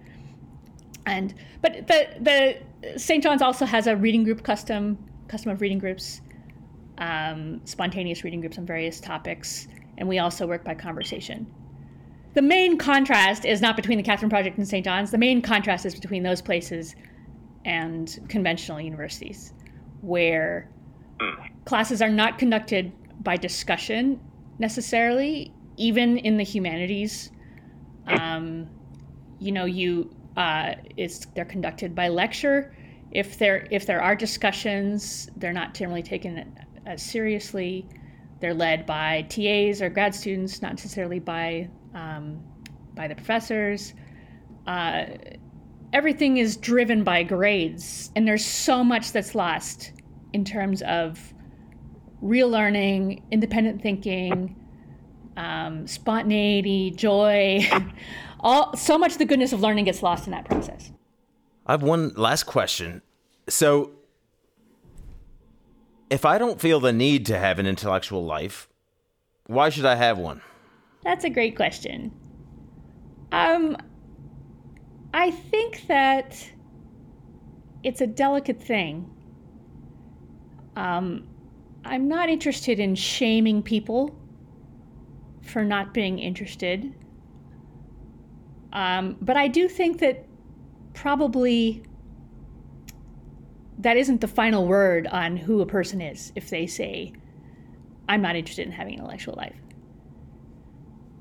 [1.09, 3.23] and but the the St.
[3.23, 6.21] John's also has a reading group custom custom of reading groups,
[6.99, 9.69] um, spontaneous reading groups on various topics,
[9.99, 11.47] and we also work by conversation.
[12.35, 14.85] The main contrast is not between the Catherine Project and St.
[14.85, 15.11] John's.
[15.11, 16.95] The main contrast is between those places
[17.65, 19.53] and conventional universities,
[20.03, 20.69] where
[21.65, 22.93] classes are not conducted
[23.23, 24.21] by discussion
[24.59, 27.31] necessarily, even in the humanities.
[28.07, 28.69] Um,
[29.39, 32.73] you know, you uh, it's they're conducted by lecture.
[33.11, 37.87] If there if there are discussions, they're not generally taken as seriously.
[38.41, 42.41] They're led by TAs or grad students, not necessarily by um,
[42.95, 43.95] by the professors.
[44.69, 45.07] Uh,
[45.93, 49.93] everything is driven by grades, and there's so much that's lost
[50.33, 51.35] in terms of
[52.21, 54.55] real learning, independent thinking,
[55.37, 57.69] um, spontaneity, joy.
[58.41, 60.93] All so much of the goodness of learning gets lost in that process.
[61.67, 63.03] I have one last question.
[63.49, 63.93] So,
[66.11, 68.69] if I don't feel the need to have an intellectual life,
[69.47, 70.41] why should I have one?
[71.05, 72.13] That's a great question.
[73.33, 73.77] Um,
[75.13, 76.51] I think that
[77.83, 79.11] it's a delicate thing.
[80.77, 81.27] Um,
[81.85, 84.15] I'm not interested in shaming people
[85.43, 86.95] for not being interested.
[88.73, 90.27] Um, but I do think that
[90.95, 91.83] probably
[93.79, 97.13] that isn't the final word on who a person is if they say,
[98.09, 99.55] I'm not interested in having an intellectual life.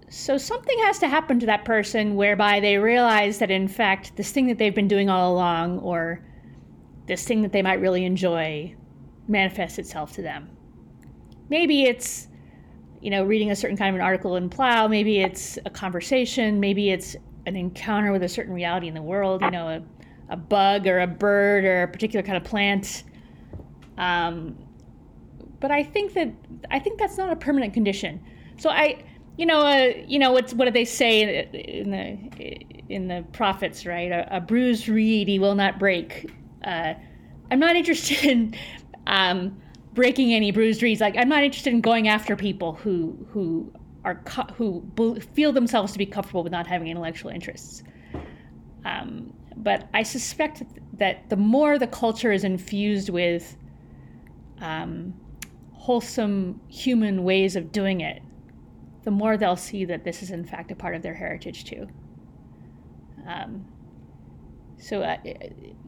[0.09, 4.31] So something has to happen to that person whereby they realize that, in fact, this
[4.31, 6.25] thing that they've been doing all along, or
[7.07, 8.73] this thing that they might really enjoy,
[9.27, 10.49] manifests itself to them.
[11.49, 12.29] Maybe it's,
[13.01, 14.87] you know, reading a certain kind of an article in Plough.
[14.87, 16.59] Maybe it's a conversation.
[16.59, 17.15] Maybe it's
[17.47, 19.41] an encounter with a certain reality in the world.
[19.41, 19.83] You know, a,
[20.29, 23.03] a bug or a bird or a particular kind of plant.
[23.97, 24.55] Um,
[25.59, 26.31] but I think that
[26.69, 28.23] I think that's not a permanent condition.
[28.57, 29.03] So I
[29.37, 34.11] you know, uh, you know what do they say in the in the prophets, right?
[34.11, 36.31] A, a bruised reed he will not break.
[36.63, 36.95] Uh,
[37.51, 38.55] I'm not interested in
[39.05, 39.57] um,
[39.93, 41.01] breaking any bruised reeds.
[41.01, 43.71] Like I'm not interested in going after people who who
[44.03, 44.21] are
[44.55, 44.83] who
[45.33, 47.83] feel themselves to be comfortable with not having intellectual interests.
[48.85, 53.57] Um, but I suspect that the more the culture is infused with
[54.61, 55.13] um,
[55.73, 58.21] wholesome human ways of doing it,
[59.03, 61.87] the more they'll see that this is in fact a part of their heritage too.
[63.27, 63.65] Um,
[64.79, 65.17] so uh,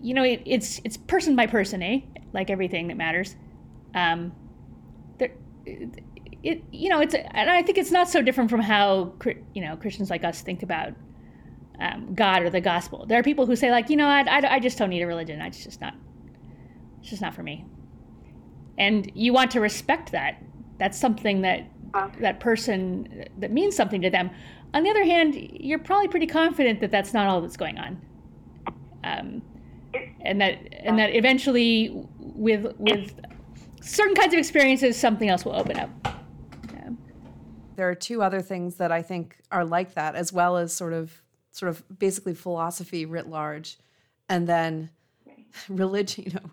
[0.02, 2.00] you know it, it's it's person by person, eh?
[2.34, 3.36] Like everything that matters.
[3.94, 4.32] Um,
[5.18, 5.32] there,
[6.44, 9.14] it you know it's and I think it's not so different from how
[9.54, 10.94] you know Christians like us think about
[11.80, 13.06] um, God or the gospel.
[13.06, 15.08] There are people who say like you know I, I, I just don't need a
[15.08, 15.42] religion.
[15.42, 15.94] It's just not
[17.02, 17.66] it's just not for me.
[18.78, 20.42] And you want to respect that.
[20.78, 21.68] That's something that
[22.20, 24.30] that person that means something to them.
[24.74, 28.02] On the other hand, you're probably pretty confident that that's not all that's going on,
[29.04, 29.42] um,
[30.22, 33.20] and that and that eventually, with with
[33.82, 36.19] certain kinds of experiences, something else will open up.
[37.80, 40.92] There are two other things that I think are like that, as well as sort
[40.92, 43.78] of sort of basically philosophy writ large,
[44.28, 44.90] and then
[45.70, 46.52] religion, you know,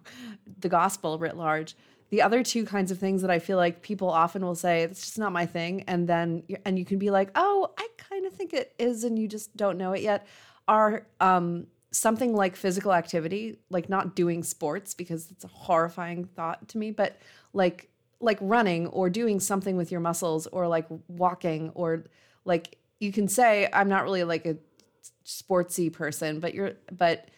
[0.60, 1.74] the gospel writ large
[2.10, 5.00] the other two kinds of things that I feel like people often will say, it's
[5.00, 5.84] just not my thing.
[5.88, 9.18] And then, and you can be like, oh, I kind of think it is, and
[9.18, 10.26] you just don't know it yet,
[10.68, 16.68] are um, something like physical activity, like not doing sports, because it's a horrifying thought
[16.68, 17.18] to me, but
[17.52, 17.88] like,
[18.20, 22.04] like running or doing something with your muscles or like walking or
[22.44, 24.56] like you can say i'm not really like a
[25.24, 27.28] sportsy person but you're but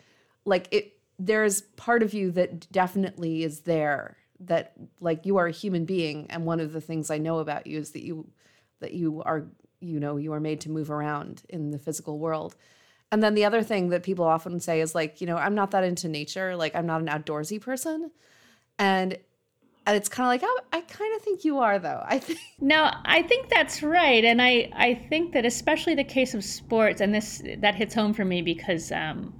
[0.44, 5.52] like it there's part of you that definitely is there that like you are a
[5.52, 6.26] human being.
[6.30, 8.28] And one of the things i know about you is that you
[8.80, 9.46] that you are
[9.80, 12.54] you know you are made to move around in the physical world.
[13.10, 15.72] And then the other thing that people often say is like you know i'm not
[15.72, 16.56] that into nature.
[16.56, 18.10] Like i'm not an outdoorsy person.
[18.78, 19.18] And
[19.88, 22.38] and it's kind of like oh, i kind of think you are though i think
[22.60, 27.00] no i think that's right and i i think that especially the case of sports
[27.00, 29.32] and this that hits home for me because um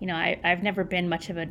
[0.00, 1.46] you know I, i've never been much of a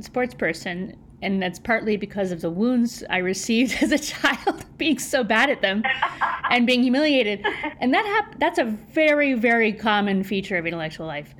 [0.00, 4.98] sports person and that's partly because of the wounds I received as a child, being
[4.98, 5.82] so bad at them
[6.50, 7.44] and being humiliated.
[7.80, 11.34] And that hap- that's a very, very common feature of intellectual life.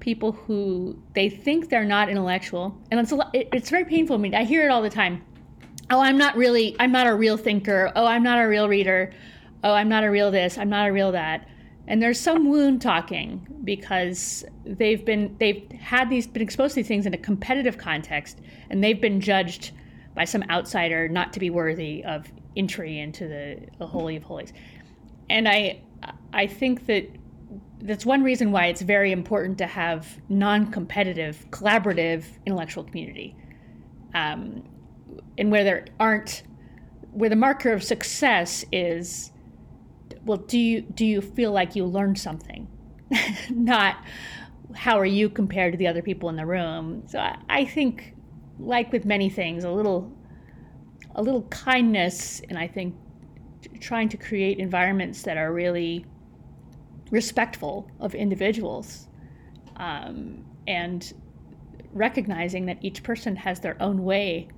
[0.00, 4.16] People who they think they're not intellectual, and it's a lot, it, it's very painful
[4.16, 4.34] to me.
[4.34, 5.22] I hear it all the time.
[5.90, 7.90] Oh, I'm not really, I'm not a real thinker.
[7.96, 9.12] Oh, I'm not a real reader.
[9.64, 10.58] Oh, I'm not a real this.
[10.58, 11.48] I'm not a real that
[11.88, 16.86] and there's some wound talking because they've been they've had these been exposed to these
[16.86, 19.72] things in a competitive context and they've been judged
[20.14, 24.52] by some outsider not to be worthy of entry into the, the holy of holies
[25.30, 25.80] and i
[26.32, 27.08] i think that
[27.80, 33.34] that's one reason why it's very important to have non-competitive collaborative intellectual community
[34.14, 34.62] um,
[35.36, 36.42] and where there aren't
[37.12, 39.32] where the marker of success is
[40.24, 42.68] well do you do you feel like you learned something
[43.50, 43.96] not
[44.74, 47.02] how are you compared to the other people in the room.
[47.06, 48.14] So I, I think,
[48.58, 50.12] like with many things, a little
[51.14, 52.94] a little kindness, and I think
[53.80, 56.04] trying to create environments that are really
[57.10, 59.08] respectful of individuals
[59.76, 61.12] um, and
[61.92, 64.48] recognizing that each person has their own way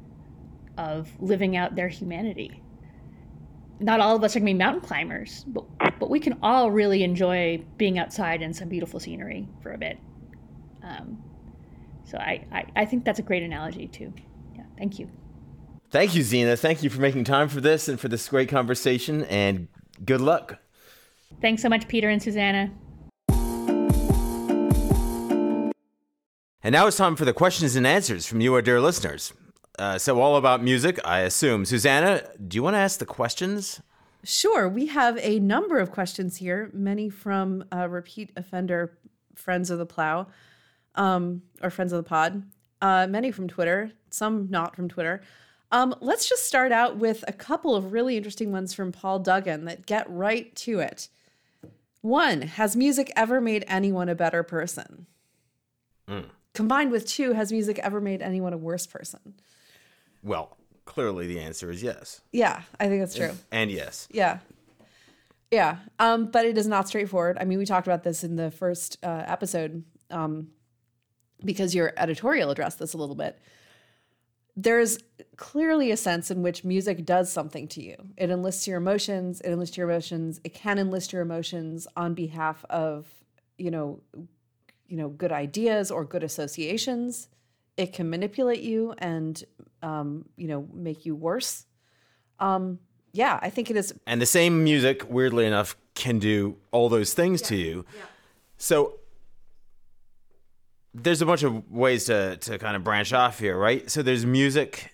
[0.80, 2.62] of living out their humanity.
[3.80, 5.64] Not all of us are going to be mountain climbers, but,
[5.98, 9.98] but we can all really enjoy being outside in some beautiful scenery for a bit.
[10.82, 11.22] Um,
[12.04, 14.12] so I, I, I think that's a great analogy too.
[14.56, 15.10] Yeah, thank you.
[15.90, 16.56] Thank you, Zena.
[16.56, 19.68] Thank you for making time for this and for this great conversation, and
[20.04, 20.60] good luck.
[21.42, 22.70] Thanks so much, Peter and Susannah.
[26.62, 29.32] And now it's time for the questions and answers from you, our dear listeners.
[29.80, 31.64] Uh, so, all about music, I assume.
[31.64, 33.80] Susannah, do you want to ask the questions?
[34.22, 34.68] Sure.
[34.68, 38.98] We have a number of questions here, many from uh, repeat offender
[39.34, 40.26] friends of the Plough
[40.96, 42.42] um, or friends of the pod,
[42.82, 45.22] uh, many from Twitter, some not from Twitter.
[45.72, 49.64] Um, let's just start out with a couple of really interesting ones from Paul Duggan
[49.64, 51.08] that get right to it.
[52.02, 55.06] One, has music ever made anyone a better person?
[56.06, 56.26] Mm.
[56.52, 59.36] Combined with two, has music ever made anyone a worse person?
[60.22, 62.20] Well, clearly the answer is yes.
[62.32, 63.32] Yeah, I think that's true.
[63.50, 64.08] And yes.
[64.10, 64.38] Yeah.
[65.50, 65.78] Yeah.
[65.98, 67.36] Um, but it is not straightforward.
[67.40, 70.48] I mean, we talked about this in the first uh, episode um,
[71.44, 73.38] because your editorial addressed this a little bit
[74.56, 74.98] there's
[75.36, 77.96] clearly a sense in which music does something to you.
[78.16, 82.64] It enlists your emotions, it enlists your emotions, it can enlist your emotions on behalf
[82.68, 83.06] of,
[83.56, 84.00] you know,
[84.86, 87.28] you know, good ideas or good associations.
[87.76, 89.42] It can manipulate you and
[89.82, 91.66] um, you know, make you worse.
[92.38, 92.78] Um,
[93.12, 93.92] yeah, I think it is.
[94.06, 97.84] And the same music, weirdly enough, can do all those things yeah, to you.
[97.94, 98.02] Yeah.
[98.56, 98.94] So
[100.94, 103.90] there's a bunch of ways to to kind of branch off here, right?
[103.90, 104.92] So there's music,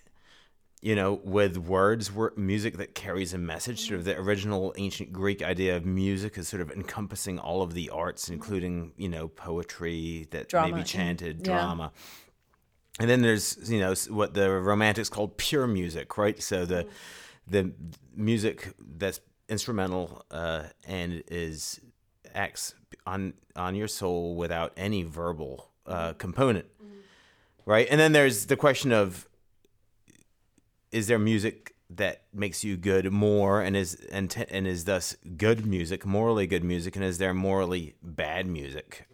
[0.80, 3.86] you know, with words, music that carries a message.
[3.86, 7.74] Sort of the original ancient Greek idea of music is sort of encompassing all of
[7.74, 10.72] the arts, including you know poetry that drama.
[10.72, 11.52] may be chanted, yeah.
[11.52, 11.92] drama.
[12.98, 16.42] And then there's you know what the Romantics called pure music, right?
[16.42, 16.86] So the
[17.46, 17.72] the
[18.14, 21.80] music that's instrumental uh, and is
[22.34, 22.74] acts
[23.06, 27.70] on on your soul without any verbal uh, component, mm-hmm.
[27.70, 27.86] right?
[27.90, 29.28] And then there's the question of
[30.90, 35.16] is there music that makes you good more and is and, t- and is thus
[35.36, 39.06] good music, morally good music, and is there morally bad music?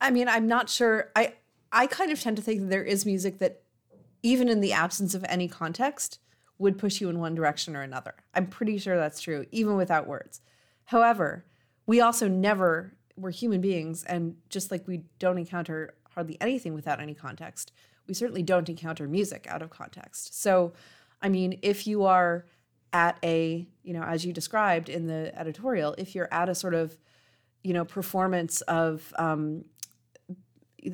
[0.00, 1.10] I mean, I'm not sure.
[1.14, 1.34] I
[1.72, 3.62] I kind of tend to think that there is music that,
[4.22, 6.18] even in the absence of any context,
[6.58, 8.14] would push you in one direction or another.
[8.34, 10.40] I'm pretty sure that's true, even without words.
[10.84, 11.46] However,
[11.86, 17.00] we also never we're human beings, and just like we don't encounter hardly anything without
[17.00, 17.72] any context.
[18.06, 20.40] We certainly don't encounter music out of context.
[20.40, 20.72] So,
[21.22, 22.46] I mean, if you are
[22.92, 26.74] at a, you know, as you described in the editorial, if you're at a sort
[26.74, 26.96] of,
[27.62, 29.64] you know, performance of um,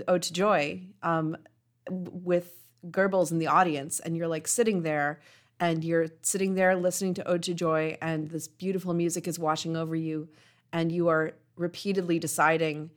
[0.09, 1.37] Ode to Joy um,
[1.91, 2.53] with
[2.91, 5.21] Goebbels in the audience, and you're like sitting there
[5.59, 9.77] and you're sitting there listening to Ode to Joy, and this beautiful music is washing
[9.77, 10.29] over you,
[10.73, 12.91] and you are repeatedly deciding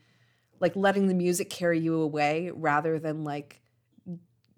[0.60, 3.62] like letting the music carry you away rather than like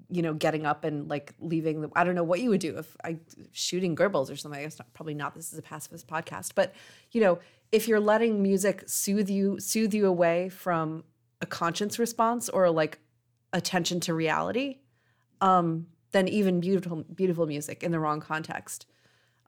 [0.09, 2.77] you know getting up and like leaving the i don't know what you would do
[2.77, 3.17] if i
[3.51, 6.73] shooting Goebbels or something i guess not, probably not this is a pacifist podcast but
[7.11, 7.39] you know
[7.71, 11.03] if you're letting music soothe you soothe you away from
[11.41, 12.99] a conscience response or like
[13.53, 14.77] attention to reality
[15.41, 18.85] um then even beautiful beautiful music in the wrong context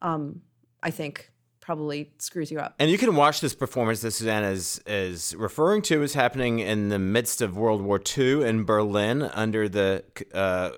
[0.01, 0.41] um
[0.81, 1.31] i think
[1.63, 2.75] probably screws you up.
[2.77, 6.89] And you can watch this performance that Susannah is, is referring to is happening in
[6.89, 10.71] the midst of World War II in Berlin under the uh,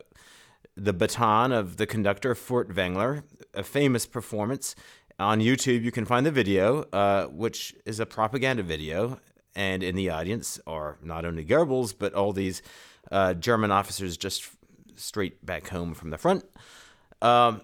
[0.78, 4.76] the baton of the conductor Furtwängler, a famous performance.
[5.18, 9.20] On YouTube, you can find the video, uh, which is a propaganda video.
[9.56, 12.62] And in the audience are not only Goebbels, but all these
[13.12, 14.50] uh, German officers just
[14.96, 16.44] straight back home from the front.
[17.22, 17.62] Um,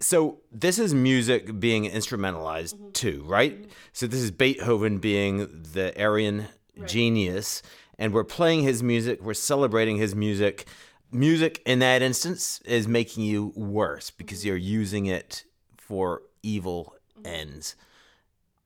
[0.00, 2.90] so this is music being instrumentalized mm-hmm.
[2.90, 3.60] too, right?
[3.60, 3.70] Mm-hmm.
[3.92, 6.46] So this is Beethoven being the Aryan
[6.76, 6.88] right.
[6.88, 7.62] genius,
[7.98, 10.66] and we're playing his music, we're celebrating his music.
[11.12, 14.48] Music in that instance is making you worse because mm-hmm.
[14.48, 15.44] you're using it
[15.76, 17.26] for evil mm-hmm.
[17.26, 17.76] ends.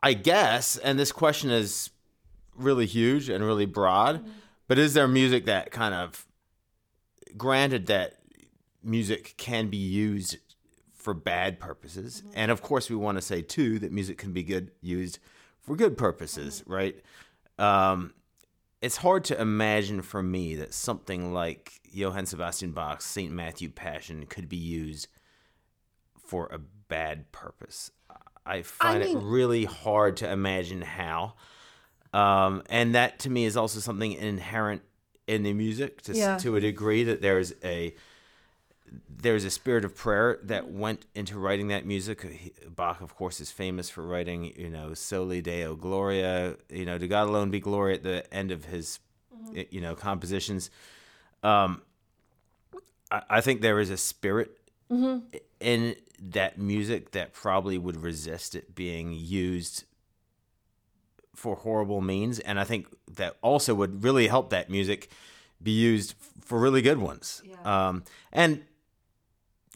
[0.03, 1.91] I guess, and this question is
[2.59, 4.31] really huge and really broad, mm-hmm.
[4.67, 6.27] but is there music that kind of
[7.37, 8.19] granted that
[8.83, 10.37] music can be used
[10.95, 12.23] for bad purposes.
[12.35, 15.19] And of course, we want to say too that music can be good used
[15.61, 16.97] for good purposes, right?
[17.59, 18.13] um,
[18.81, 23.33] it's hard to imagine for me that something like Johann Sebastian Bach's St.
[23.33, 25.09] Matthew Passion could be used
[26.17, 27.91] for a bad purpose.
[28.47, 31.35] I find I mean, it really hard to imagine how.
[32.13, 34.83] Um, and that to me is also something inherent
[35.27, 36.39] in the music to, yeah.
[36.39, 37.95] to a degree that there's a
[39.11, 42.55] there's a spirit of prayer that went into writing that music.
[42.75, 47.09] Bach, of course, is famous for writing, you know, Soli Deo Gloria, you know, to
[47.09, 49.01] God alone be glory at the end of his,
[49.35, 49.61] mm-hmm.
[49.71, 50.71] you know, compositions.
[51.43, 51.83] Um,
[53.11, 54.57] I, I, think there is a spirit
[54.91, 55.27] mm-hmm.
[55.61, 59.85] in that music that probably would resist it being used
[61.39, 62.41] for horrible means.
[62.41, 65.09] And I think that also would really help that music
[65.63, 67.43] be used for really good ones.
[67.45, 67.89] Yeah.
[67.89, 68.65] Um, and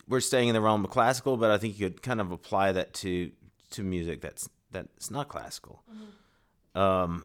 [0.09, 2.73] we're staying in the realm of classical, but I think you could kind of apply
[2.73, 3.31] that to
[3.71, 5.83] to music that's that's not classical.
[5.91, 6.79] Mm-hmm.
[6.79, 7.25] Um,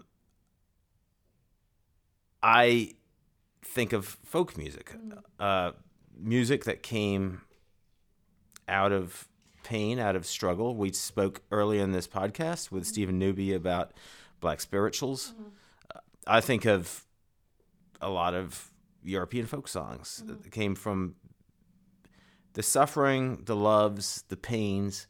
[2.44, 2.94] I
[3.66, 5.18] think of folk music, mm-hmm.
[5.40, 5.72] uh,
[6.18, 7.42] music that came
[8.70, 9.28] out of
[9.64, 10.76] pain, out of struggle.
[10.76, 12.90] We spoke earlier in this podcast with mm-hmm.
[12.90, 13.92] Stephen Newby about
[14.40, 15.34] black spirituals.
[15.34, 15.44] Mm-hmm.
[15.96, 17.06] Uh, I think of
[18.02, 18.72] a lot of
[19.04, 20.42] European folk songs mm-hmm.
[20.42, 21.16] that came from
[22.54, 25.08] the suffering, the loves, the pains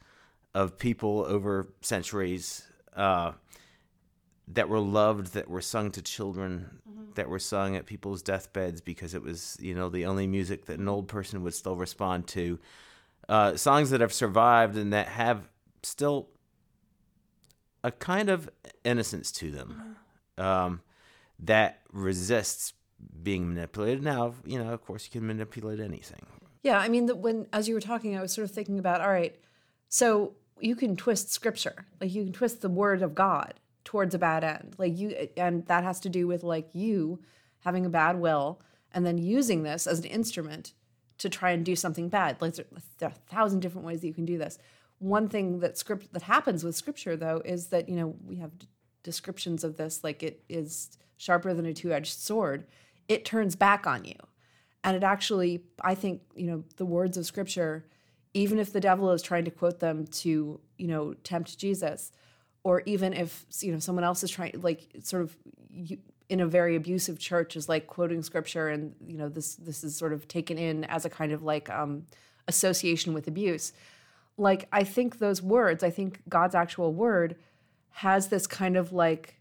[0.54, 3.32] of people over centuries uh,
[4.48, 7.12] that were loved, that were sung to children, mm-hmm.
[7.16, 10.80] that were sung at people's deathbeds because it was, you know, the only music that
[10.80, 12.60] an old person would still respond to.
[13.30, 15.50] Uh, songs that have survived and that have
[15.84, 16.30] still
[17.88, 18.50] a kind of
[18.84, 19.96] innocence to them
[20.38, 20.82] um,
[21.40, 22.74] that resists
[23.24, 24.04] being manipulated.
[24.04, 26.26] Now, you know, of course, you can manipulate anything.
[26.64, 29.02] Yeah, I mean, the, when as you were talking, I was sort of thinking about,
[29.02, 29.36] all right,
[29.90, 33.54] so you can twist scripture, like you can twist the word of God
[33.86, 37.20] towards a bad end, like you, and that has to do with like you
[37.60, 38.60] having a bad will
[38.92, 40.74] and then using this as an instrument
[41.20, 42.42] to try and do something bad.
[42.42, 42.66] Like there
[43.02, 44.58] are a thousand different ways that you can do this.
[45.00, 48.52] One thing that script that happens with scripture though is that you know we have
[49.04, 52.66] descriptions of this like it is sharper than a two-edged sword.
[53.08, 54.16] It turns back on you
[54.88, 57.86] and it actually, I think, you know, the words of scripture,
[58.34, 62.14] even if the devil is trying to quote them to, you know, tempt Jesus,
[62.64, 65.36] or even if, you know, someone else is trying, like, sort of,
[65.70, 65.98] you,
[66.30, 69.96] in a very abusive church is like quoting scripture and you know this this is
[69.96, 72.06] sort of taken in as a kind of like um
[72.50, 73.72] association with abuse
[74.38, 77.36] like i think those words i think god's actual word
[77.90, 79.40] has this kind of like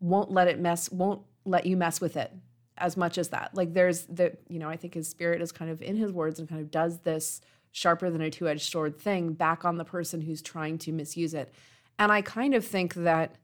[0.00, 2.32] won't let it mess won't let you mess with it
[2.76, 3.50] as much as that.
[3.54, 6.38] Like there's the, you know, I think his spirit is kind of in his words
[6.38, 7.40] and kind of does this
[7.72, 11.34] sharper than a two edged sword thing back on the person who's trying to misuse
[11.34, 11.52] it.
[11.98, 13.36] And I kind of think that,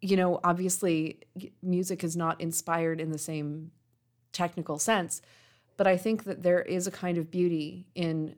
[0.00, 1.20] you know, obviously
[1.62, 3.70] music is not inspired in the same
[4.32, 5.20] technical sense,
[5.76, 8.34] but I think that there is a kind of beauty in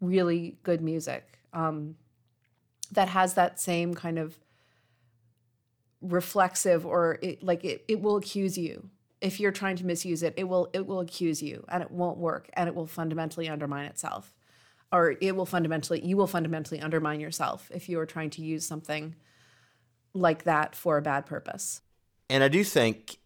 [0.00, 1.96] really good music um,
[2.92, 4.38] that has that same kind of
[6.00, 8.88] reflexive or it, like it, it will accuse you.
[9.20, 12.16] If you're trying to misuse it it will it will accuse you and it won't
[12.16, 14.34] work and it will fundamentally undermine itself.
[14.92, 18.66] Or it will fundamentally you will fundamentally undermine yourself if you are trying to use
[18.66, 19.14] something
[20.14, 21.82] like that for a bad purpose.
[22.30, 23.18] And i do think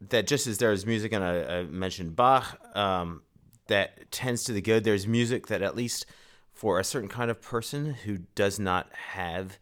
[0.00, 3.22] that just as there's music and i, I mentioned bach um,
[3.68, 6.06] that tends to the good there's music that at least
[6.52, 9.58] for a certain kind of person who does not have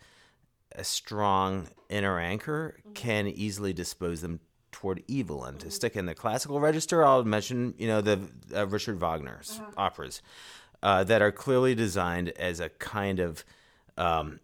[0.76, 2.92] a strong inner anchor mm-hmm.
[2.92, 4.40] can easily dispose them
[4.70, 5.44] toward evil.
[5.44, 5.72] And to mm-hmm.
[5.72, 8.20] stick in the classical register, I'll mention you know the
[8.54, 9.70] uh, Richard Wagner's uh-huh.
[9.76, 10.22] operas
[10.82, 13.44] uh, that are clearly designed as a kind of
[13.96, 14.40] um,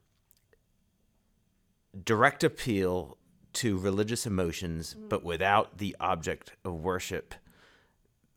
[2.05, 3.17] direct appeal
[3.53, 5.09] to religious emotions, mm-hmm.
[5.09, 7.35] but without the object of worship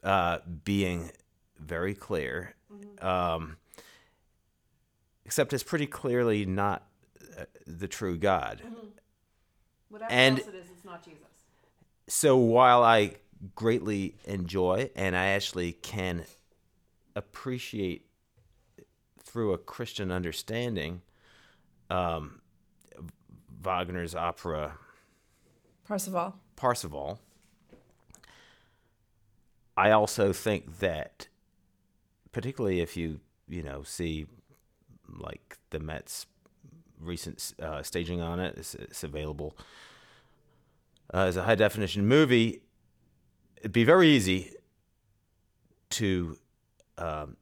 [0.04, 1.12] uh, being
[1.60, 2.56] very clear.
[2.72, 3.06] Mm-hmm.
[3.06, 3.58] Um,
[5.26, 6.88] except it's pretty clearly not
[7.66, 8.62] the true God.
[8.66, 8.88] Mm-hmm.
[9.90, 11.20] Whatever and else it is, it's not Jesus.
[12.08, 13.16] So while I
[13.56, 16.26] greatly enjoy and I actually can
[17.16, 18.06] appreciate
[19.22, 21.02] through a Christian understanding
[21.90, 22.42] um,
[23.62, 24.78] Wagner's opera
[25.88, 26.36] Parsifal.
[26.56, 27.20] Parsifal.
[29.76, 31.28] I also think that,
[32.32, 34.26] particularly if you you know see
[35.08, 36.26] like the Met's
[37.00, 38.56] recent uh, staging on it.
[38.58, 39.58] It's, it's available
[41.14, 42.62] uh, as a high definition movie.
[43.58, 44.52] It'd be very easy
[45.92, 46.38] to
[46.98, 47.38] um,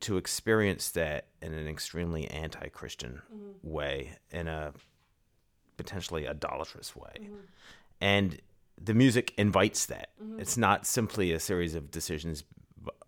[0.00, 3.68] to experience that in an extremely anti-Christian mm-hmm.
[3.68, 4.72] way, in a
[5.76, 7.28] potentially idolatrous way.
[8.00, 8.40] And
[8.82, 10.10] the music invites that.
[10.38, 12.44] It's not simply a series of decisions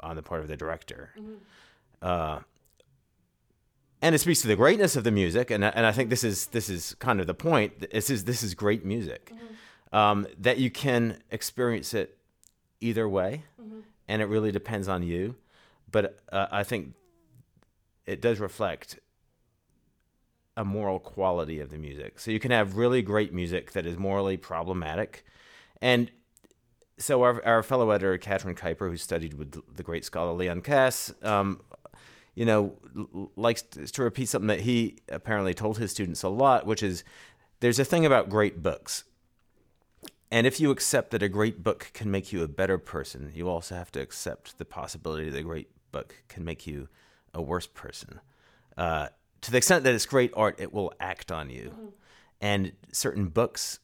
[0.01, 1.15] on the part of the director.
[2.03, 2.41] Uh,
[4.03, 6.25] and it speaks to the greatness of the music, and I- and I think this
[6.25, 7.91] is this is kind of the point.
[7.93, 9.31] This is this is great music
[9.93, 12.17] um, that you can experience it
[12.81, 13.45] either way,
[14.09, 15.37] and it really depends on you.
[15.93, 16.95] But uh, I think
[18.07, 18.99] it does reflect
[20.57, 22.19] a moral quality of the music.
[22.19, 25.25] So you can have really great music that is morally problematic,
[25.81, 26.11] and
[26.99, 31.13] so our, our fellow editor Caitrin Keiper, who studied with the great scholar Leon Kass,
[31.23, 31.61] um,
[32.35, 32.75] you know,
[33.37, 37.03] likes to repeat something that he apparently told his students a lot, which is
[37.61, 39.05] there's a thing about great books.
[40.31, 43.49] And if you accept that a great book can make you a better person, you
[43.49, 46.89] also have to accept the possibility that a great book can make you
[47.35, 48.21] a worse person.
[48.77, 49.09] Uh,
[49.41, 51.93] to the extent that it's great art, it will act on you.
[52.41, 53.81] And certain books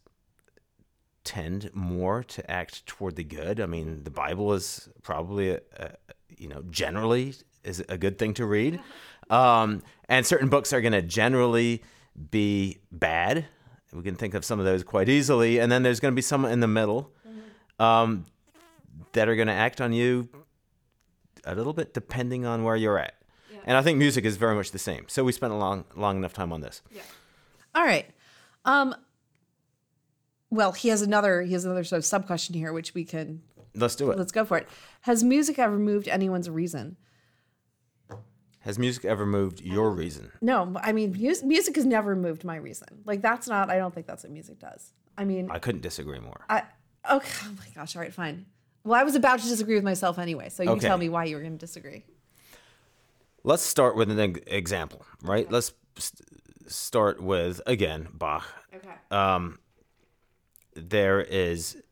[1.27, 3.61] tend more to act toward the good.
[3.61, 5.91] I mean, the Bible is probably, a, a,
[6.39, 8.81] you know, generally is a good thing to read.
[9.29, 11.83] Um, and certain books are going to generally
[12.31, 13.47] be bad.
[13.93, 15.59] We can think of some of those quite easily.
[15.59, 17.11] And then there's going to be some in the middle
[17.81, 18.25] um,
[19.15, 20.29] that are going to act on you
[21.45, 23.15] a little bit depending on where you're at.
[23.65, 25.07] And I think music is very much the same.
[25.09, 26.83] So we spent a long, long enough time on this.
[26.93, 27.03] Yeah.
[27.75, 28.07] All right.
[28.65, 28.95] Um
[30.51, 33.43] well, he has another he has another sort of sub question here which we can
[33.75, 34.19] Let's do it.
[34.19, 34.69] let's go for it.
[35.03, 36.97] Has music ever moved anyone's reason?
[38.61, 40.33] Has music ever moved your reason?
[40.41, 42.89] No, I mean mus- music has never moved my reason.
[43.05, 44.93] Like that's not I don't think that's what music does.
[45.19, 46.45] I mean, I couldn't disagree more.
[46.51, 46.63] I
[47.11, 48.47] okay, oh my gosh, all right, fine.
[48.85, 50.87] Well, I was about to disagree with myself anyway, so you Okay.
[50.87, 52.05] tell me why you were going to disagree.
[53.45, 55.51] Let's start with an example, right?
[55.51, 56.21] Let's st-
[56.71, 58.45] start with again Bach.
[58.75, 58.89] Okay.
[59.11, 59.59] Um,
[60.77, 61.83] there is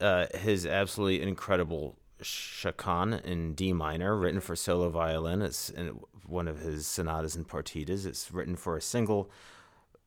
[0.00, 5.42] uh, his absolutely incredible Chaconne in D minor, written for solo violin.
[5.42, 8.06] It's in one of his sonatas and partitas.
[8.06, 9.30] It's written for a single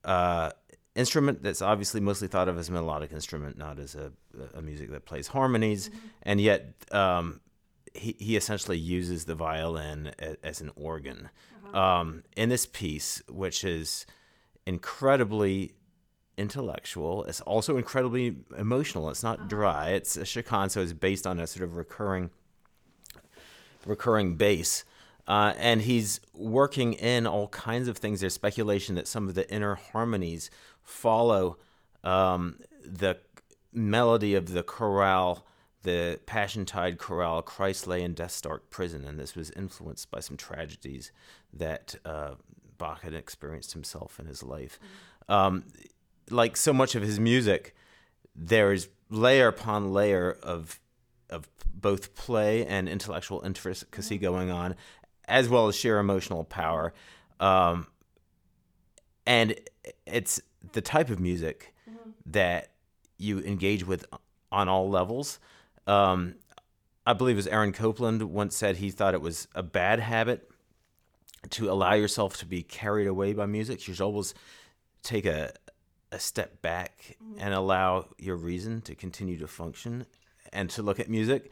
[0.03, 0.51] uh,
[0.95, 4.11] instrument that's obviously mostly thought of as a melodic instrument, not as a,
[4.53, 5.89] a music that plays harmonies.
[6.23, 7.41] And yet, um,
[7.93, 11.29] he, he essentially uses the violin as, as an organ
[11.73, 14.05] um, in this piece, which is
[14.65, 15.73] incredibly
[16.37, 17.23] intellectual.
[17.25, 19.09] It's also incredibly emotional.
[19.09, 19.89] It's not dry.
[19.91, 22.29] It's a chaconne, so it's based on a sort of recurring,
[23.85, 24.83] recurring bass.
[25.27, 28.21] Uh, and he's working in all kinds of things.
[28.21, 30.51] There's speculation that some of the inner harmonies
[30.83, 31.57] follow
[32.03, 33.17] um, the
[33.73, 35.45] melody of the chorale,
[35.81, 39.03] the Passiontide chorale, Christ lay in death's dark prison.
[39.03, 41.11] And this was influenced by some tragedies
[41.51, 42.35] that uh,
[42.77, 44.79] Bach had experienced himself in his life.
[45.27, 45.63] Um,
[46.29, 47.75] like so much of his music,
[48.35, 50.79] there's layer upon layer of
[51.29, 54.75] of both play and intellectual intricacy going on,
[55.27, 56.93] as well as sheer emotional power.
[57.39, 57.87] Um,
[59.25, 59.55] and
[60.05, 60.41] it's
[60.73, 61.73] the type of music
[62.25, 62.71] that
[63.17, 64.05] you engage with
[64.51, 65.39] on all levels.
[65.87, 66.35] Um,
[67.05, 70.49] I believe, as Aaron Copland once said, he thought it was a bad habit
[71.51, 73.87] to allow yourself to be carried away by music.
[73.87, 74.33] You should always
[75.03, 75.53] take a
[76.15, 80.05] a step back and allow your reason to continue to function
[80.53, 81.51] and to look at music.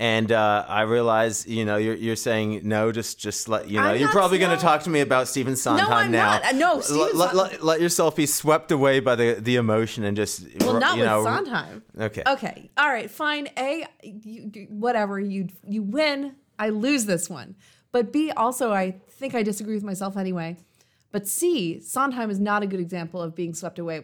[0.00, 3.88] And uh, I realize, you know, you're, you're saying no, just just let you know.
[3.90, 6.32] I'm you're probably going to talk to me about Stephen Sondheim I'm now.
[6.32, 6.44] not.
[6.44, 10.16] Uh, no, Stephen let, let, let yourself be swept away by the, the emotion and
[10.16, 11.82] just Well, not you with know, Sondheim.
[11.98, 12.22] Okay.
[12.26, 12.70] Okay.
[12.76, 13.08] All right.
[13.10, 13.48] Fine.
[13.56, 15.20] A, you- whatever.
[15.20, 16.34] You you win.
[16.58, 17.54] I lose this one.
[17.92, 20.56] But B, also, I think I disagree with myself anyway.
[21.14, 24.02] But C, Sondheim is not a good example of being swept away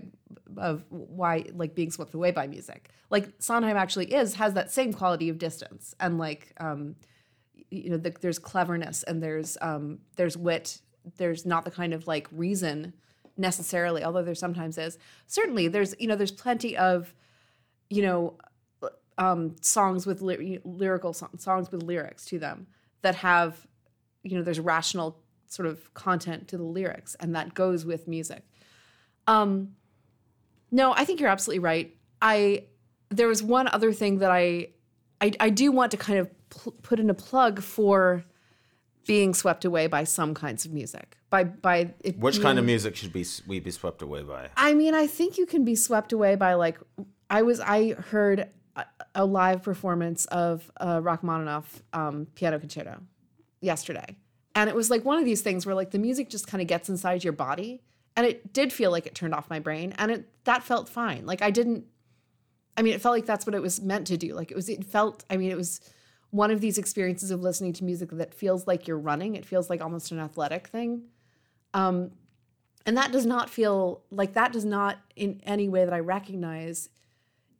[0.57, 2.91] of why like being swept away by music.
[3.11, 6.95] Like Sondheim actually is has that same quality of distance and like um
[7.69, 10.83] you know the, there's cleverness and there's um there's wit.
[11.17, 12.93] There's not the kind of like reason
[13.37, 14.97] necessarily, although there sometimes is.
[15.27, 17.13] Certainly, there's you know there's plenty of
[17.89, 18.39] you know
[19.19, 22.69] um, songs with ly- lyrical so- songs with lyrics to them
[23.03, 23.67] that have
[24.23, 25.19] you know there's rational
[25.51, 28.43] sort of content to the lyrics and that goes with music.
[29.27, 29.77] Um
[30.73, 31.97] no i think you're absolutely right.
[32.23, 32.65] I
[33.11, 34.69] there was one other thing that i
[35.21, 38.25] i, I do want to kind of pl- put in a plug for
[39.07, 41.17] being swept away by some kinds of music.
[41.31, 44.51] By by Which kind of music should be we be swept away by?
[44.57, 46.79] I mean, I think you can be swept away by like
[47.29, 48.85] I was I heard a,
[49.15, 53.01] a live performance of uh, Rachmaninoff um, piano concerto
[53.61, 54.17] yesterday,
[54.55, 56.67] and it was like one of these things where like the music just kind of
[56.69, 57.83] gets inside your body
[58.17, 61.27] And it did feel like it turned off my brain and it that felt fine.
[61.27, 61.85] Like I didn't
[62.77, 64.35] I mean, it felt like that's what it was meant to do.
[64.35, 65.81] Like it was it felt I mean, it was
[66.31, 69.35] one of these experiences of listening to music that feels like you're running.
[69.37, 71.05] It feels like almost an athletic thing.
[71.75, 72.13] Um
[72.87, 76.89] and that does not feel like that does not in any way that I recognize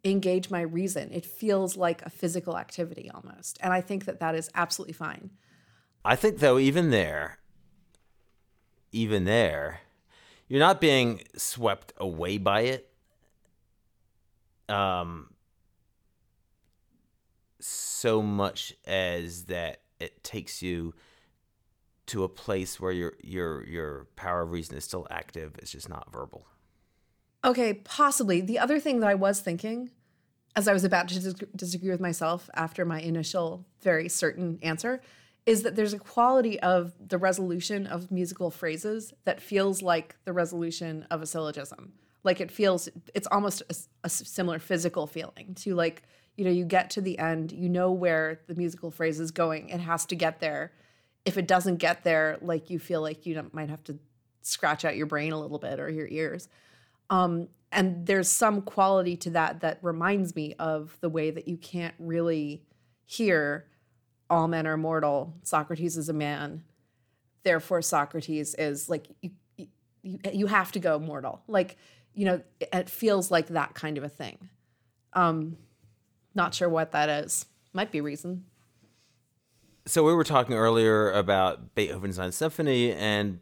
[0.03, 1.13] engage my reason.
[1.13, 3.59] It feels like a physical activity almost.
[3.61, 5.31] And I think that that is absolutely fine.
[6.05, 7.39] I think though even there
[8.93, 9.81] even there
[10.49, 12.91] you're not being swept away by it.
[14.69, 15.31] Um
[17.61, 20.95] so much as that it takes you
[22.07, 25.53] to a place where your your your power of reason is still active.
[25.59, 26.47] It's just not verbal.
[27.45, 28.41] Okay, possibly.
[28.41, 29.91] The other thing that I was thinking
[30.57, 35.01] as I was about to dis- disagree with myself after my initial very certain answer
[35.47, 40.33] is that there's a quality of the resolution of musical phrases that feels like the
[40.33, 41.93] resolution of a syllogism.
[42.23, 43.75] Like it feels, it's almost a,
[44.05, 46.03] a similar physical feeling to like,
[46.37, 49.71] you know, you get to the end, you know where the musical phrase is going,
[49.71, 50.73] it has to get there.
[51.25, 53.99] If it doesn't get there, like you feel like you might have to
[54.43, 56.49] scratch out your brain a little bit or your ears.
[57.09, 61.57] Um, and there's some quality to that that reminds me of the way that you
[61.57, 62.65] can't really
[63.05, 63.67] hear
[64.31, 65.35] all men are mortal.
[65.43, 66.63] Socrates is a man.
[67.43, 69.31] Therefore socrates is like you,
[70.03, 71.43] you, you have to go mortal.
[71.47, 71.77] Like
[72.15, 74.49] you know it feels like that kind of a thing.
[75.13, 75.57] Um
[76.35, 77.47] not sure what that is.
[77.73, 78.45] Might be reason.
[79.87, 83.41] So we were talking earlier about beethoven's ninth symphony and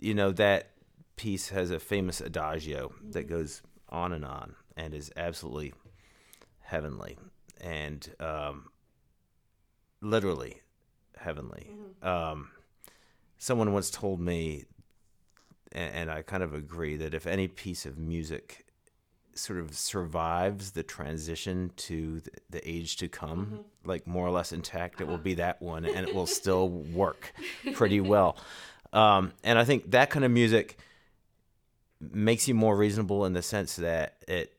[0.00, 0.70] you know that
[1.16, 5.74] piece has a famous adagio that goes on and on and is absolutely
[6.60, 7.18] heavenly.
[7.60, 8.68] And um,
[10.00, 10.62] literally
[11.16, 11.70] heavenly.
[11.70, 12.08] Mm-hmm.
[12.08, 12.50] Um,
[13.38, 14.64] someone once told me,
[15.72, 18.66] and, and, I kind of agree, that if any piece of music
[19.34, 23.88] sort of survives the transition to the, the age to come, mm-hmm.
[23.88, 27.32] like more or less intact, it will be that one and it will still work
[27.74, 28.36] pretty well.
[28.92, 30.78] Um, and I think that kind of music
[32.00, 34.57] makes you more reasonable in the sense that it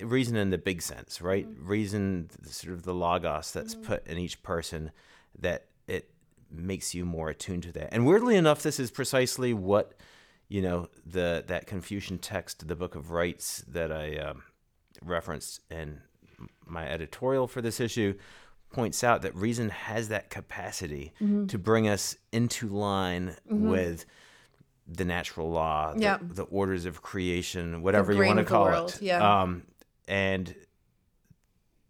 [0.00, 1.48] reason in the big sense, right?
[1.48, 1.66] Mm-hmm.
[1.66, 3.86] Reason, sort of the logos that's mm-hmm.
[3.86, 4.90] put in each person,
[5.38, 6.10] that it
[6.50, 7.88] makes you more attuned to that.
[7.92, 9.94] And weirdly enough, this is precisely what
[10.48, 14.42] you know the that Confucian text, the Book of Rites, that I um,
[15.02, 16.00] referenced in
[16.66, 18.14] my editorial for this issue,
[18.70, 21.46] points out that reason has that capacity mm-hmm.
[21.46, 23.68] to bring us into line mm-hmm.
[23.68, 24.04] with
[24.88, 26.18] the natural law, the, yeah.
[26.20, 29.02] the orders of creation, whatever you want to call it.
[29.02, 29.42] Yeah.
[29.42, 29.62] Um,
[30.08, 30.54] and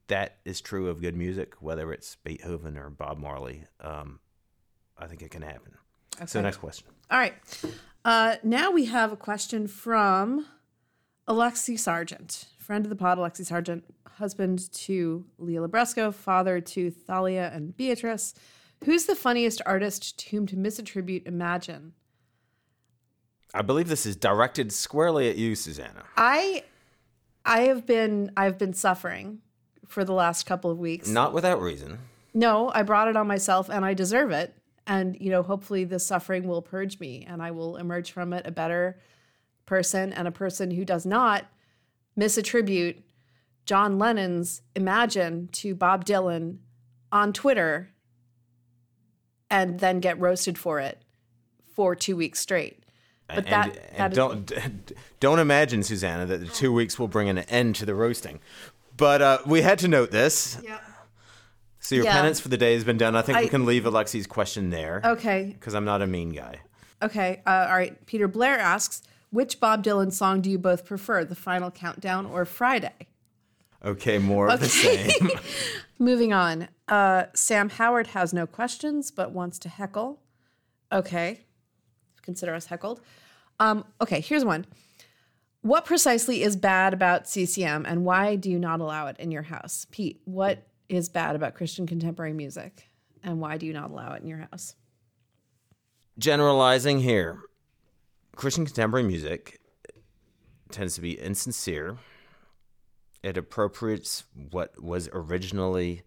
[0.08, 3.64] that is true of good music, whether it's Beethoven or Bob Marley.
[3.80, 4.20] Um,
[4.98, 5.72] I think it can happen.
[6.16, 6.26] Okay.
[6.26, 6.88] So, next question.
[7.10, 7.34] All right.
[8.04, 10.46] Uh, now we have a question from
[11.28, 13.84] Alexi Sargent, friend of the pod, Alexi Sargent,
[14.16, 18.34] husband to Leah Libresco, father to Thalia and Beatrice.
[18.84, 21.92] Who's the funniest artist to whom to misattribute Imagine?
[23.54, 26.04] I believe this is directed squarely at you, Susannah.
[26.16, 26.64] I
[27.46, 29.38] I have been I've been suffering
[29.86, 31.08] for the last couple of weeks.
[31.08, 31.98] Not without reason.
[32.34, 34.54] No, I brought it on myself and I deserve it.
[34.86, 38.46] And you know, hopefully this suffering will purge me and I will emerge from it
[38.46, 38.98] a better
[39.64, 41.46] person and a person who does not
[42.18, 43.02] misattribute
[43.64, 46.58] John Lennon's Imagine to Bob Dylan
[47.12, 47.90] on Twitter
[49.50, 51.02] and then get roasted for it
[51.74, 52.82] for 2 weeks straight.
[53.28, 54.62] But and, that, and that don't is...
[55.18, 58.40] don't imagine, Susannah, that the two weeks will bring an end to the roasting.
[58.96, 60.58] But uh, we had to note this.
[60.62, 60.78] Yeah.
[61.80, 62.12] So your yeah.
[62.12, 63.14] penance for the day has been done.
[63.14, 65.00] I think I, we can leave Alexi's question there.
[65.04, 65.54] Okay.
[65.58, 66.60] Because I'm not a mean guy.
[67.02, 67.42] Okay.
[67.46, 68.04] Uh, all right.
[68.06, 72.44] Peter Blair asks, which Bob Dylan song do you both prefer, The Final Countdown or
[72.44, 72.94] Friday?
[73.84, 74.54] Okay, more okay.
[74.54, 75.30] of the same.
[75.98, 76.68] Moving on.
[76.88, 80.20] Uh, Sam Howard has no questions but wants to heckle.
[80.90, 81.45] Okay
[82.26, 83.00] consider us heckled.
[83.58, 84.66] Um, okay, here's one.
[85.62, 89.42] What precisely is bad about CCM and why do you not allow it in your
[89.42, 89.86] house?
[89.90, 92.88] Pete, what is bad about Christian contemporary music
[93.24, 94.76] and why do you not allow it in your house?
[96.18, 97.40] Generalizing here.
[98.36, 99.60] Christian contemporary music
[100.70, 101.96] tends to be insincere.
[103.22, 106.02] It appropriates what was originally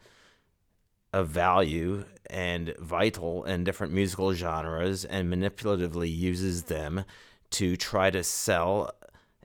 [1.14, 7.04] of value and vital in different musical genres and manipulatively uses them
[7.52, 8.92] to try to sell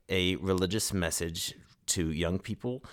[0.08, 1.54] a religious message
[1.86, 2.84] to young people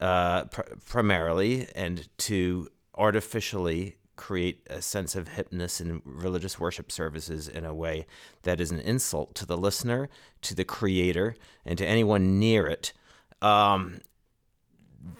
[0.00, 7.46] uh, pr- primarily and to artificially create a sense of hipness in religious worship services
[7.48, 8.04] in a way
[8.42, 10.08] that is an insult to the listener,
[10.42, 12.92] to the creator, and to anyone near it.
[13.40, 14.00] Um,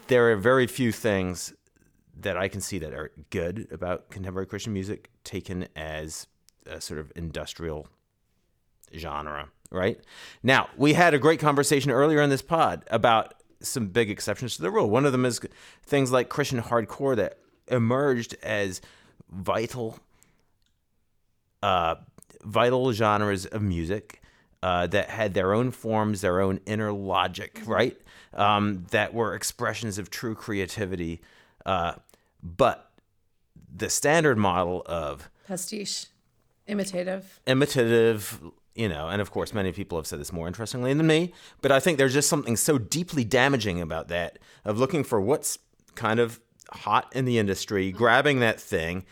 [0.09, 1.55] there are very few things
[2.21, 6.27] that I can see that are good about contemporary Christian music taken as
[6.67, 7.89] a sort of industrial
[8.97, 10.01] genre, right?
[10.43, 14.63] Now, we had a great conversation earlier in this pod about some big exceptions to
[14.63, 14.89] the rule.
[14.89, 15.41] One of them is
[15.85, 17.39] things like Christian hardcore that
[17.69, 18.81] emerged as
[19.31, 19.99] vital,
[21.63, 21.97] uh,
[22.43, 24.23] vital genres of music
[24.63, 27.97] uh, that had their own forms, their own inner logic, right?
[28.35, 31.21] Um, that were expressions of true creativity.
[31.67, 31.95] Uh,
[32.43, 32.91] but
[33.75, 36.07] the standard model of pastiche,
[36.67, 38.41] imitative, imitative,
[38.75, 41.73] you know, and of course, many people have said this more interestingly than me, but
[41.73, 45.59] I think there's just something so deeply damaging about that of looking for what's
[45.95, 47.99] kind of hot in the industry, mm-hmm.
[47.99, 49.05] grabbing that thing,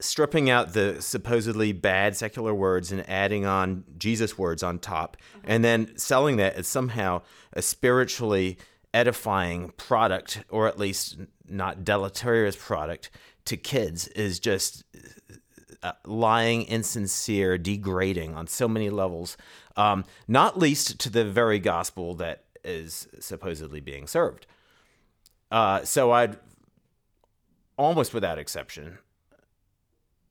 [0.00, 5.50] stripping out the supposedly bad secular words and adding on Jesus words on top, mm-hmm.
[5.50, 7.22] and then selling that as somehow
[7.52, 8.58] a spiritually
[8.96, 13.10] edifying product, or at least not deleterious product
[13.44, 14.84] to kids, is just
[15.82, 19.36] uh, lying, insincere, degrading on so many levels,
[19.76, 24.46] um, not least to the very gospel that is supposedly being served.
[25.50, 26.38] Uh, so I'd
[27.76, 28.98] almost without exception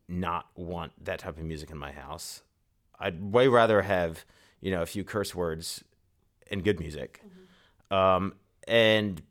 [0.07, 2.41] not want that type of music in my house.
[2.99, 4.25] I'd way rather have,
[4.59, 5.83] you know, a few curse words
[6.49, 7.21] and good music.
[7.23, 7.95] Mm-hmm.
[7.95, 8.33] Um,
[8.67, 9.21] and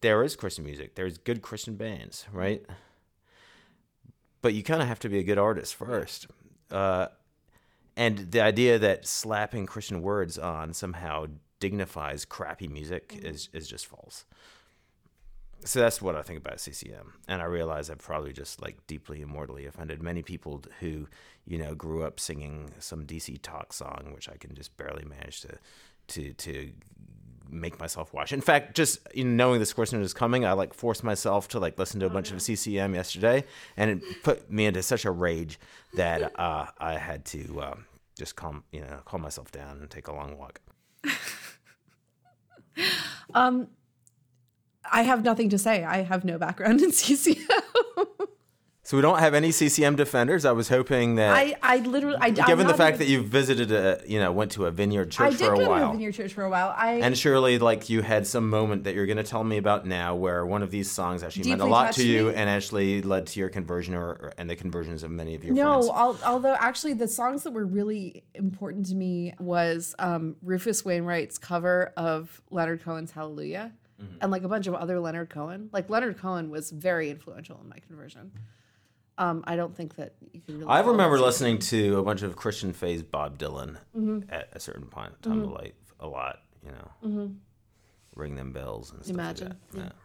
[0.00, 0.94] there is Christian music.
[0.94, 2.64] There's good Christian bands, right?
[4.42, 6.26] But you kind of have to be a good artist first.
[6.70, 7.06] Uh,
[7.96, 11.26] and the idea that slapping Christian words on somehow
[11.60, 13.26] dignifies crappy music mm-hmm.
[13.26, 14.24] is is just false
[15.64, 19.22] so that's what I think about CCM, and I realize I've probably just like deeply
[19.22, 21.08] immortally offended many people who,
[21.46, 25.40] you know, grew up singing some DC talk song, which I can just barely manage
[25.40, 25.58] to,
[26.08, 26.70] to, to
[27.48, 28.32] make myself watch.
[28.32, 31.78] In fact, just know, knowing this question is coming, I like forced myself to like
[31.78, 33.44] listen to a bunch of CCM yesterday,
[33.76, 35.58] and it put me into such a rage
[35.94, 37.76] that uh, I had to uh,
[38.16, 40.60] just calm, you know, calm myself down and take a long walk.
[43.34, 43.68] um
[44.90, 45.82] I have nothing to say.
[45.84, 47.46] I have no background in CCM.
[48.86, 50.44] So we don't have any CCM defenders.
[50.44, 54.02] I was hoping that I, I literally, I, given the fact that you visited a,
[54.06, 55.92] you know, went to a vineyard church I for a did go while, to a
[55.92, 56.74] vineyard church for a while.
[56.76, 59.86] I and surely like you had some moment that you're going to tell me about
[59.86, 62.34] now, where one of these songs actually meant a lot to you me.
[62.34, 65.54] and actually led to your conversion or, or and the conversions of many of your
[65.54, 65.86] no, friends.
[65.86, 71.38] No, although actually the songs that were really important to me was um, Rufus Wainwright's
[71.38, 73.72] cover of Leonard Cohen's Hallelujah.
[73.98, 74.16] Mm-hmm.
[74.20, 77.70] And like a bunch of other Leonard Cohen, like Leonard Cohen was very influential in
[77.70, 78.32] my conversion.
[79.16, 80.68] Um, I don't think that you can really.
[80.68, 84.20] I remember listening to a bunch of Christian phase Bob Dylan mm-hmm.
[84.28, 85.52] at a certain point in time mm-hmm.
[85.52, 86.90] of life a lot, you know.
[87.04, 87.34] Mm-hmm.
[88.16, 89.56] Ring them bells and stuff Imagine.
[89.72, 89.96] like that.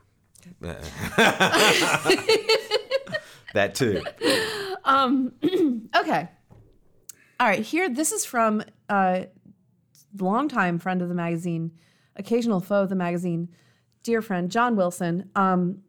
[0.61, 0.81] Yeah.
[2.05, 2.27] Okay.
[3.53, 4.03] that too.
[4.83, 5.33] Um,
[5.95, 6.29] okay.
[7.39, 7.61] All right.
[7.61, 9.25] Here, this is from a uh,
[10.17, 11.71] longtime friend of the magazine,
[12.15, 13.49] occasional foe of the magazine,
[14.03, 15.29] dear friend John Wilson.
[15.35, 15.79] Um,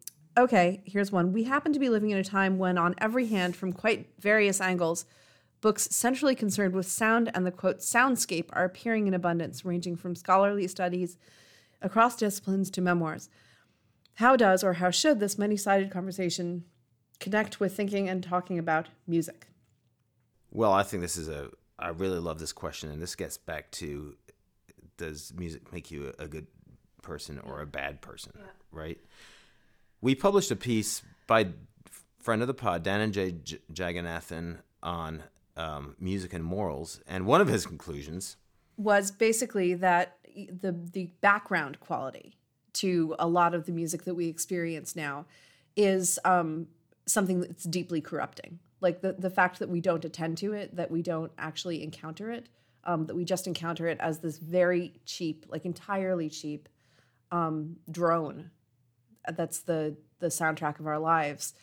[0.41, 1.33] okay, here's one.
[1.33, 4.61] We happen to be living in a time when, on every hand, from quite various
[4.61, 5.05] angles,
[5.61, 10.15] books centrally concerned with sound and the quote soundscape are appearing in abundance, ranging from
[10.15, 11.17] scholarly studies
[11.83, 13.29] across disciplines to memoirs.
[14.15, 16.65] How does or how should this many sided conversation
[17.21, 19.47] connect with thinking and talking about music?
[20.51, 23.71] Well, I think this is a, I really love this question, and this gets back
[23.73, 24.17] to
[24.97, 26.47] does music make you a good
[27.03, 28.45] person or a bad person, yeah.
[28.71, 28.99] right?
[30.01, 31.49] We published a piece by
[32.19, 35.25] friend of the pod, Dhananjay J- Jagannathan, on
[35.57, 38.37] um, music and morals, and one of his conclusions
[38.77, 42.35] was basically that the the background quality
[42.73, 45.27] to a lot of the music that we experience now
[45.77, 46.67] is um,
[47.07, 48.59] something that's deeply corrupting.
[48.81, 52.31] Like the the fact that we don't attend to it, that we don't actually encounter
[52.31, 52.49] it,
[52.85, 56.69] um, that we just encounter it as this very cheap, like entirely cheap
[57.31, 58.51] um, drone
[59.29, 61.55] that's the the soundtrack of our lives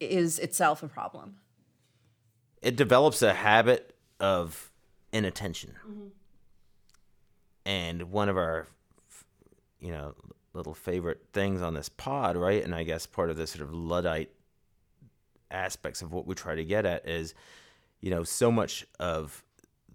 [0.00, 1.36] is itself a problem
[2.62, 4.70] it develops a habit of
[5.12, 6.06] inattention mm-hmm.
[7.64, 8.66] and one of our
[9.80, 10.14] you know
[10.52, 13.72] little favorite things on this pod right and i guess part of the sort of
[13.72, 14.30] luddite
[15.50, 17.34] aspects of what we try to get at is
[18.00, 19.44] you know so much of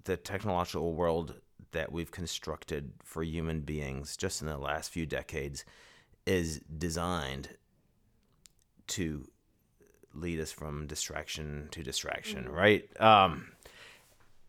[0.03, 1.36] the technological world
[1.72, 5.64] that we've constructed for human beings just in the last few decades
[6.32, 7.49] is designed
[8.88, 9.27] to
[10.13, 12.53] lead us from distraction to distraction, mm-hmm.
[12.53, 13.01] right?
[13.01, 13.51] Um,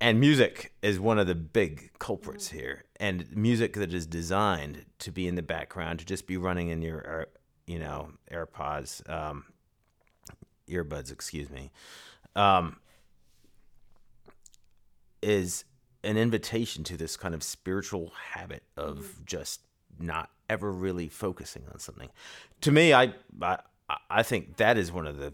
[0.01, 2.59] and music is one of the big culprits mm-hmm.
[2.59, 2.85] here.
[3.01, 6.83] And music that is designed to be in the background, to just be running in
[6.83, 7.25] your, uh,
[7.67, 9.45] you know, AirPods, um,
[10.69, 11.73] earbuds, excuse me,
[12.37, 12.77] um,
[15.21, 15.65] is
[16.05, 19.23] an invitation to this kind of spiritual habit of mm-hmm.
[19.27, 19.63] just
[19.99, 22.11] not ever really focusing on something.
[22.61, 23.59] To me, I, I
[24.09, 25.33] I think that is one of the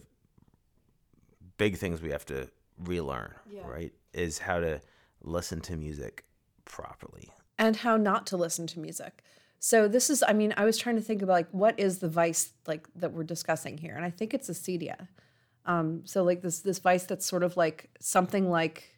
[1.56, 2.48] big things we have to
[2.78, 3.66] relearn, yeah.
[3.66, 3.92] right?
[4.12, 4.80] Is how to
[5.22, 6.24] listen to music
[6.64, 9.22] properly and how not to listen to music.
[9.58, 12.08] So this is I mean, I was trying to think about like what is the
[12.08, 15.08] vice like that we're discussing here and I think it's acedia.
[15.66, 18.97] Um so like this this vice that's sort of like something like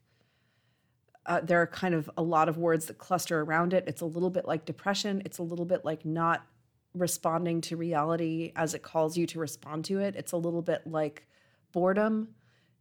[1.26, 3.84] uh, there are kind of a lot of words that cluster around it.
[3.86, 5.22] It's a little bit like depression.
[5.24, 6.46] It's a little bit like not
[6.94, 10.16] responding to reality as it calls you to respond to it.
[10.16, 11.26] It's a little bit like
[11.72, 12.28] boredom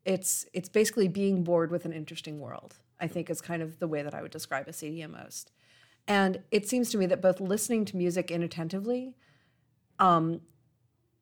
[0.05, 2.75] it's it's basically being bored with an interesting world.
[2.99, 5.51] I think is kind of the way that I would describe acedia most.
[6.07, 9.15] And it seems to me that both listening to music inattentively,
[9.99, 10.41] um,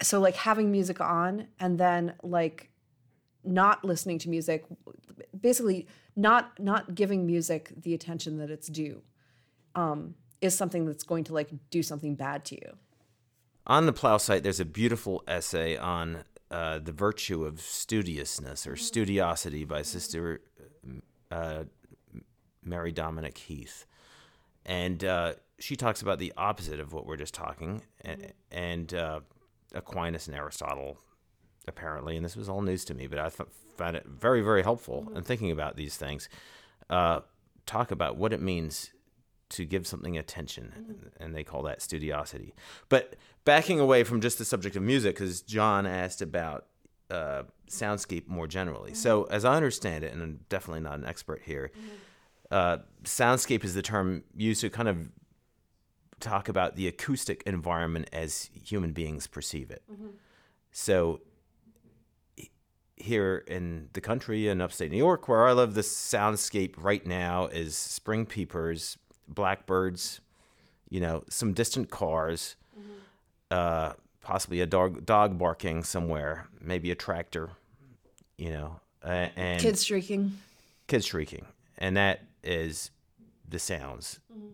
[0.01, 2.71] so like having music on and then like
[3.43, 4.65] not listening to music,
[5.39, 5.87] basically
[6.17, 9.03] not not giving music the attention that it's due,
[9.75, 12.75] um, is something that's going to like do something bad to you.
[13.67, 18.75] On the Plough site, there's a beautiful essay on uh, the virtue of studiousness or
[18.75, 20.41] studiosity by Sister
[21.31, 21.63] uh,
[22.63, 23.85] Mary Dominic Heath,
[24.65, 29.19] and uh, she talks about the opposite of what we're just talking, and, and uh,
[29.73, 30.99] Aquinas and Aristotle,
[31.67, 34.63] apparently, and this was all news to me, but I th- found it very, very
[34.63, 36.29] helpful in thinking about these things.
[36.89, 37.21] Uh,
[37.65, 38.91] talk about what it means
[39.49, 41.23] to give something attention, mm-hmm.
[41.23, 42.53] and they call that studiosity.
[42.89, 43.15] But
[43.45, 46.65] backing away from just the subject of music, because John asked about
[47.09, 48.91] uh, soundscape more generally.
[48.91, 48.97] Mm-hmm.
[48.97, 51.87] So, as I understand it, and I'm definitely not an expert here, mm-hmm.
[52.51, 55.09] uh, soundscape is the term used to kind of
[56.19, 59.83] talk about the acoustic environment as human beings perceive it.
[59.91, 60.07] Mm-hmm.
[60.71, 61.21] So,
[62.97, 67.47] here in the country in upstate New York, where I live, the soundscape right now
[67.47, 70.19] is spring peepers, blackbirds,
[70.89, 72.91] you know, some distant cars, mm-hmm.
[73.51, 77.49] uh, possibly a dog dog barking somewhere, maybe a tractor,
[78.37, 80.37] you know, uh, and kids shrieking,
[80.87, 81.45] kids shrieking,
[81.77, 82.91] and that is
[83.47, 84.47] the sounds mm-hmm.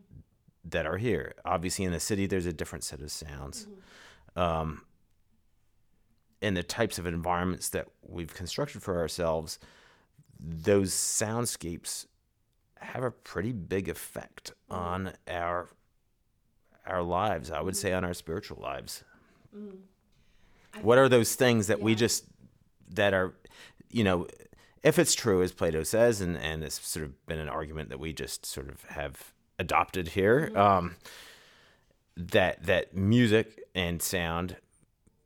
[0.66, 1.34] that are here.
[1.46, 3.66] Obviously, in the city, there's a different set of sounds.
[3.66, 4.40] Mm-hmm.
[4.40, 4.82] Um,
[6.44, 9.58] and the types of environments that we've constructed for ourselves,
[10.40, 12.06] those soundscapes
[12.80, 14.76] have a pretty big effect mm.
[14.76, 15.70] on our
[16.86, 17.50] our lives.
[17.50, 17.78] I would mm.
[17.78, 19.06] say on our spiritual lives.
[19.56, 19.78] Mm.
[20.82, 21.86] What are those things that yeah.
[21.86, 22.26] we just
[22.90, 23.34] that are,
[23.90, 24.28] you know,
[24.84, 28.00] if it's true as Plato says, and and it's sort of been an argument that
[28.00, 30.58] we just sort of have adopted here, mm-hmm.
[30.58, 30.96] um,
[32.18, 34.58] that that music and sound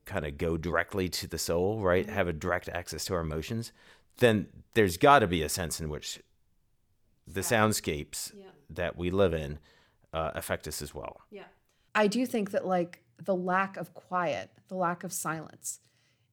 [0.07, 2.05] kind of go directly to the soul, right?
[2.05, 2.15] Mm-hmm.
[2.15, 3.71] Have a direct access to our emotions.
[4.17, 6.19] Then there's got to be a sense in which
[7.27, 8.45] the soundscapes yeah.
[8.69, 9.59] that we live in
[10.13, 11.21] uh, affect us as well.
[11.29, 11.43] Yeah.
[11.93, 15.81] I do think that like the lack of quiet, the lack of silence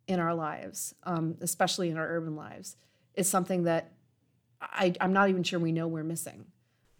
[0.06, 2.76] in our lives, um, especially in our urban lives,
[3.14, 3.92] is something that
[4.60, 6.46] I, I'm not even sure we know we're missing.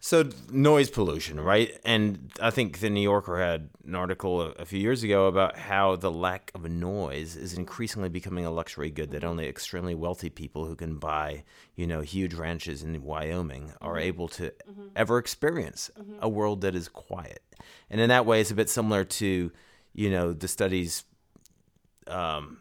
[0.05, 1.81] So noise pollution, right?
[1.83, 5.97] And I think the New Yorker had an article a, few years ago about how
[5.97, 10.67] the lack of noise is increasingly becoming a luxury good that only extremely wealthy people
[10.67, 11.45] who can buy,
[11.75, 14.03] you know, huge ranches in Wyoming are mm-hmm.
[14.03, 14.89] able to mm-hmm.
[14.95, 16.19] ever experience mm-hmm.
[16.21, 17.43] a world that is quiet.
[17.89, 19.51] And in that way, it's a bit similar to,
[19.95, 21.05] you know, the studies
[22.09, 22.59] um,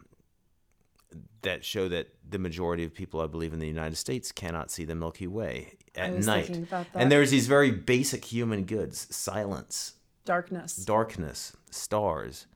[1.44, 4.86] that show that the majority of people, I believe, in the United States cannot see
[4.86, 6.68] the Milky Way at night.
[6.94, 9.94] And there's these very basic human goods silence,
[10.26, 12.48] darkness, darkness, stars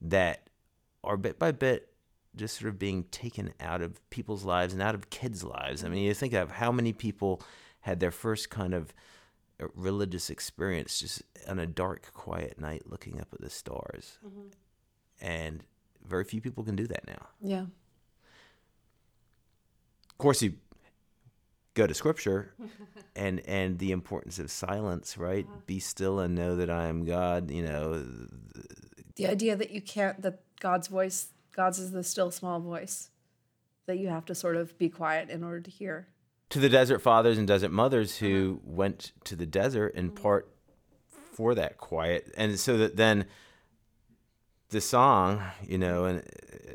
[0.00, 0.48] that
[1.02, 1.88] are bit by bit
[2.36, 5.84] just sort of being taken out of people's lives and out of kids' lives.
[5.84, 7.42] I mean, you think of how many people
[7.80, 8.92] had their first kind of
[9.60, 14.18] uh, religious experience just on a dark, quiet night looking up at the stars.
[14.26, 14.48] Mm-hmm.
[15.20, 15.64] And
[16.04, 17.28] very few people can do that now.
[17.40, 17.66] Yeah.
[20.14, 20.54] Of course, you
[21.74, 22.54] go to scripture
[23.16, 25.60] and and the importance of silence right uh-huh.
[25.66, 28.04] be still and know that i am god you know
[29.16, 33.10] the idea that you can't that god's voice god's is the still small voice
[33.86, 36.08] that you have to sort of be quiet in order to hear
[36.48, 38.72] to the desert fathers and desert mothers who uh-huh.
[38.74, 40.22] went to the desert in mm-hmm.
[40.22, 40.48] part
[41.32, 43.26] for that quiet and so that then
[44.70, 46.22] the song you know and uh,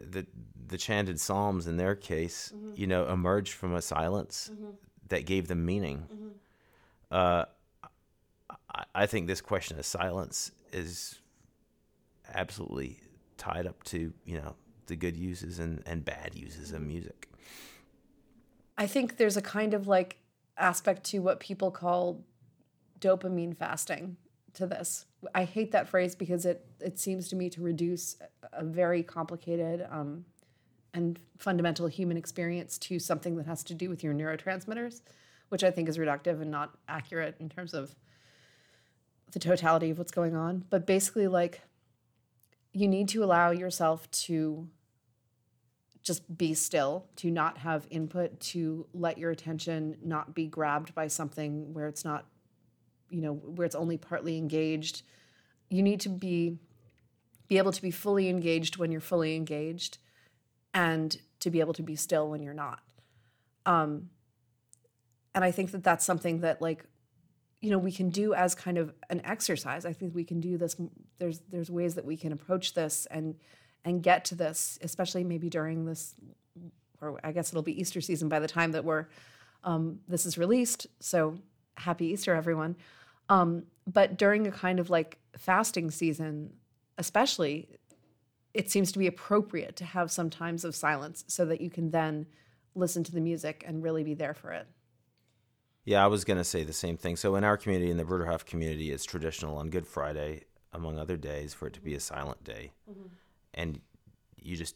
[0.10, 0.28] the
[0.70, 2.72] the chanted psalms in their case, mm-hmm.
[2.76, 4.72] you know, emerged from a silence mm-hmm.
[5.10, 6.08] that gave them meaning.
[6.12, 6.28] Mm-hmm.
[7.12, 7.46] Uh,
[8.74, 11.20] I, I think this question of silence is
[12.34, 13.00] absolutely
[13.38, 14.56] tied up to you know
[14.88, 17.30] the good uses and, and bad uses of music.
[18.78, 20.18] I think there's a kind of like
[20.58, 22.24] aspect to what people call
[23.00, 24.18] dopamine fasting
[24.54, 25.06] to this.
[25.34, 28.18] I hate that phrase because it it seems to me to reduce
[28.54, 30.26] a very complicated um,
[30.94, 35.02] and fundamental human experience to something that has to do with your neurotransmitters,
[35.50, 37.96] which I think is reductive and not accurate in terms of
[39.32, 40.66] the totality of what's going on.
[40.70, 41.62] But basically, like
[42.74, 44.68] you need to allow yourself to
[46.02, 51.08] just be still, to not have input, to let your attention not be grabbed by
[51.08, 52.26] something where it's not,
[53.10, 55.04] you know, where it's only partly engaged.
[55.70, 56.58] You need to be
[57.48, 59.98] be able to be fully engaged when you're fully engaged
[60.74, 62.82] and to be able to be still when you're not.
[63.66, 64.10] Um,
[65.34, 66.86] and I think that that's something that like
[67.62, 69.86] you know we can do as kind of an exercise.
[69.86, 70.76] I think we can do this
[71.18, 73.36] there's there's ways that we can approach this and
[73.86, 76.14] and get to this especially maybe during this
[77.00, 79.06] or i guess it'll be easter season by the time that we're
[79.64, 80.88] um, this is released.
[81.00, 81.38] So
[81.76, 82.76] happy easter everyone.
[83.30, 86.54] Um, but during a kind of like fasting season
[86.98, 87.79] especially
[88.54, 91.92] it seems to be appropriate to have some times of silence so that you can
[91.92, 92.26] then
[92.76, 94.68] listen to the music and really be there for it
[95.90, 97.16] yeah, I was going to say the same thing.
[97.16, 101.18] So in our community, in the Bruderhof community, it's traditional on Good Friday, among other
[101.18, 102.74] days, for it to be a silent day.
[102.88, 103.08] Mm-hmm.
[103.56, 103.82] And
[104.38, 104.76] you just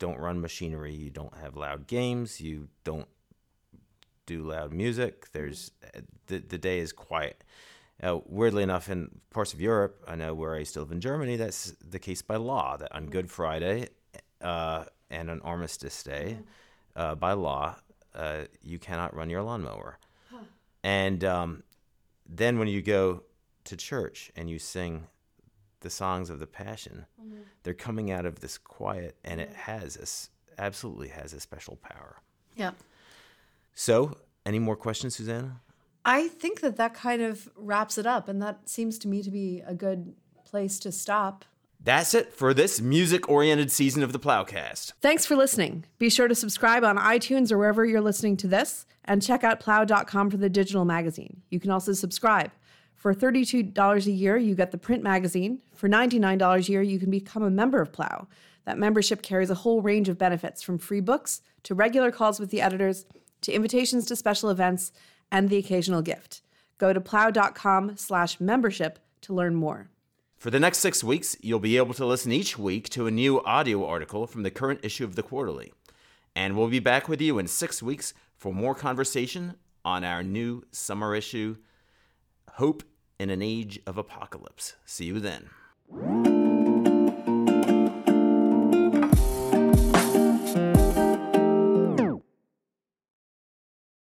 [0.00, 0.92] don't run machinery.
[0.92, 2.40] You don't have loud games.
[2.40, 3.06] You don't
[4.26, 5.30] do loud music.
[5.30, 5.70] There's
[6.26, 7.44] the the day is quiet.
[8.02, 11.36] Uh, weirdly enough, in parts of Europe, I know where I still live in Germany,
[11.36, 12.76] that's the case by law.
[12.76, 13.88] That on Good Friday
[14.40, 16.38] uh, and on Armistice Day,
[16.94, 17.76] uh, by law,
[18.14, 19.98] uh, you cannot run your lawnmower.
[20.84, 21.64] And um,
[22.26, 23.24] then when you go
[23.64, 25.06] to church and you sing
[25.80, 27.40] the songs of the Passion, mm-hmm.
[27.62, 32.16] they're coming out of this quiet, and it has this absolutely has a special power.
[32.56, 32.72] Yeah.
[33.74, 35.60] So, any more questions, Susannah?
[36.04, 39.30] I think that that kind of wraps it up, and that seems to me to
[39.30, 41.44] be a good place to stop.
[41.80, 44.94] That's it for this music oriented season of the PloughCast.
[45.00, 45.84] Thanks for listening.
[45.98, 49.60] Be sure to subscribe on iTunes or wherever you're listening to this, and check out
[49.60, 51.42] plough.com for the digital magazine.
[51.50, 52.50] You can also subscribe.
[52.94, 55.60] For $32 a year, you get the print magazine.
[55.72, 58.26] For $99 a year, you can become a member of Plough.
[58.64, 62.50] That membership carries a whole range of benefits from free books to regular calls with
[62.50, 63.06] the editors
[63.42, 64.92] to invitations to special events
[65.30, 66.42] and the occasional gift.
[66.78, 69.90] Go to plough.com slash membership to learn more.
[70.36, 73.42] For the next six weeks, you'll be able to listen each week to a new
[73.42, 75.72] audio article from the current issue of the Quarterly.
[76.36, 79.54] And we'll be back with you in six weeks for more conversation
[79.84, 81.56] on our new summer issue,
[82.52, 82.84] Hope
[83.18, 84.76] in an Age of Apocalypse.
[84.84, 86.37] See you then.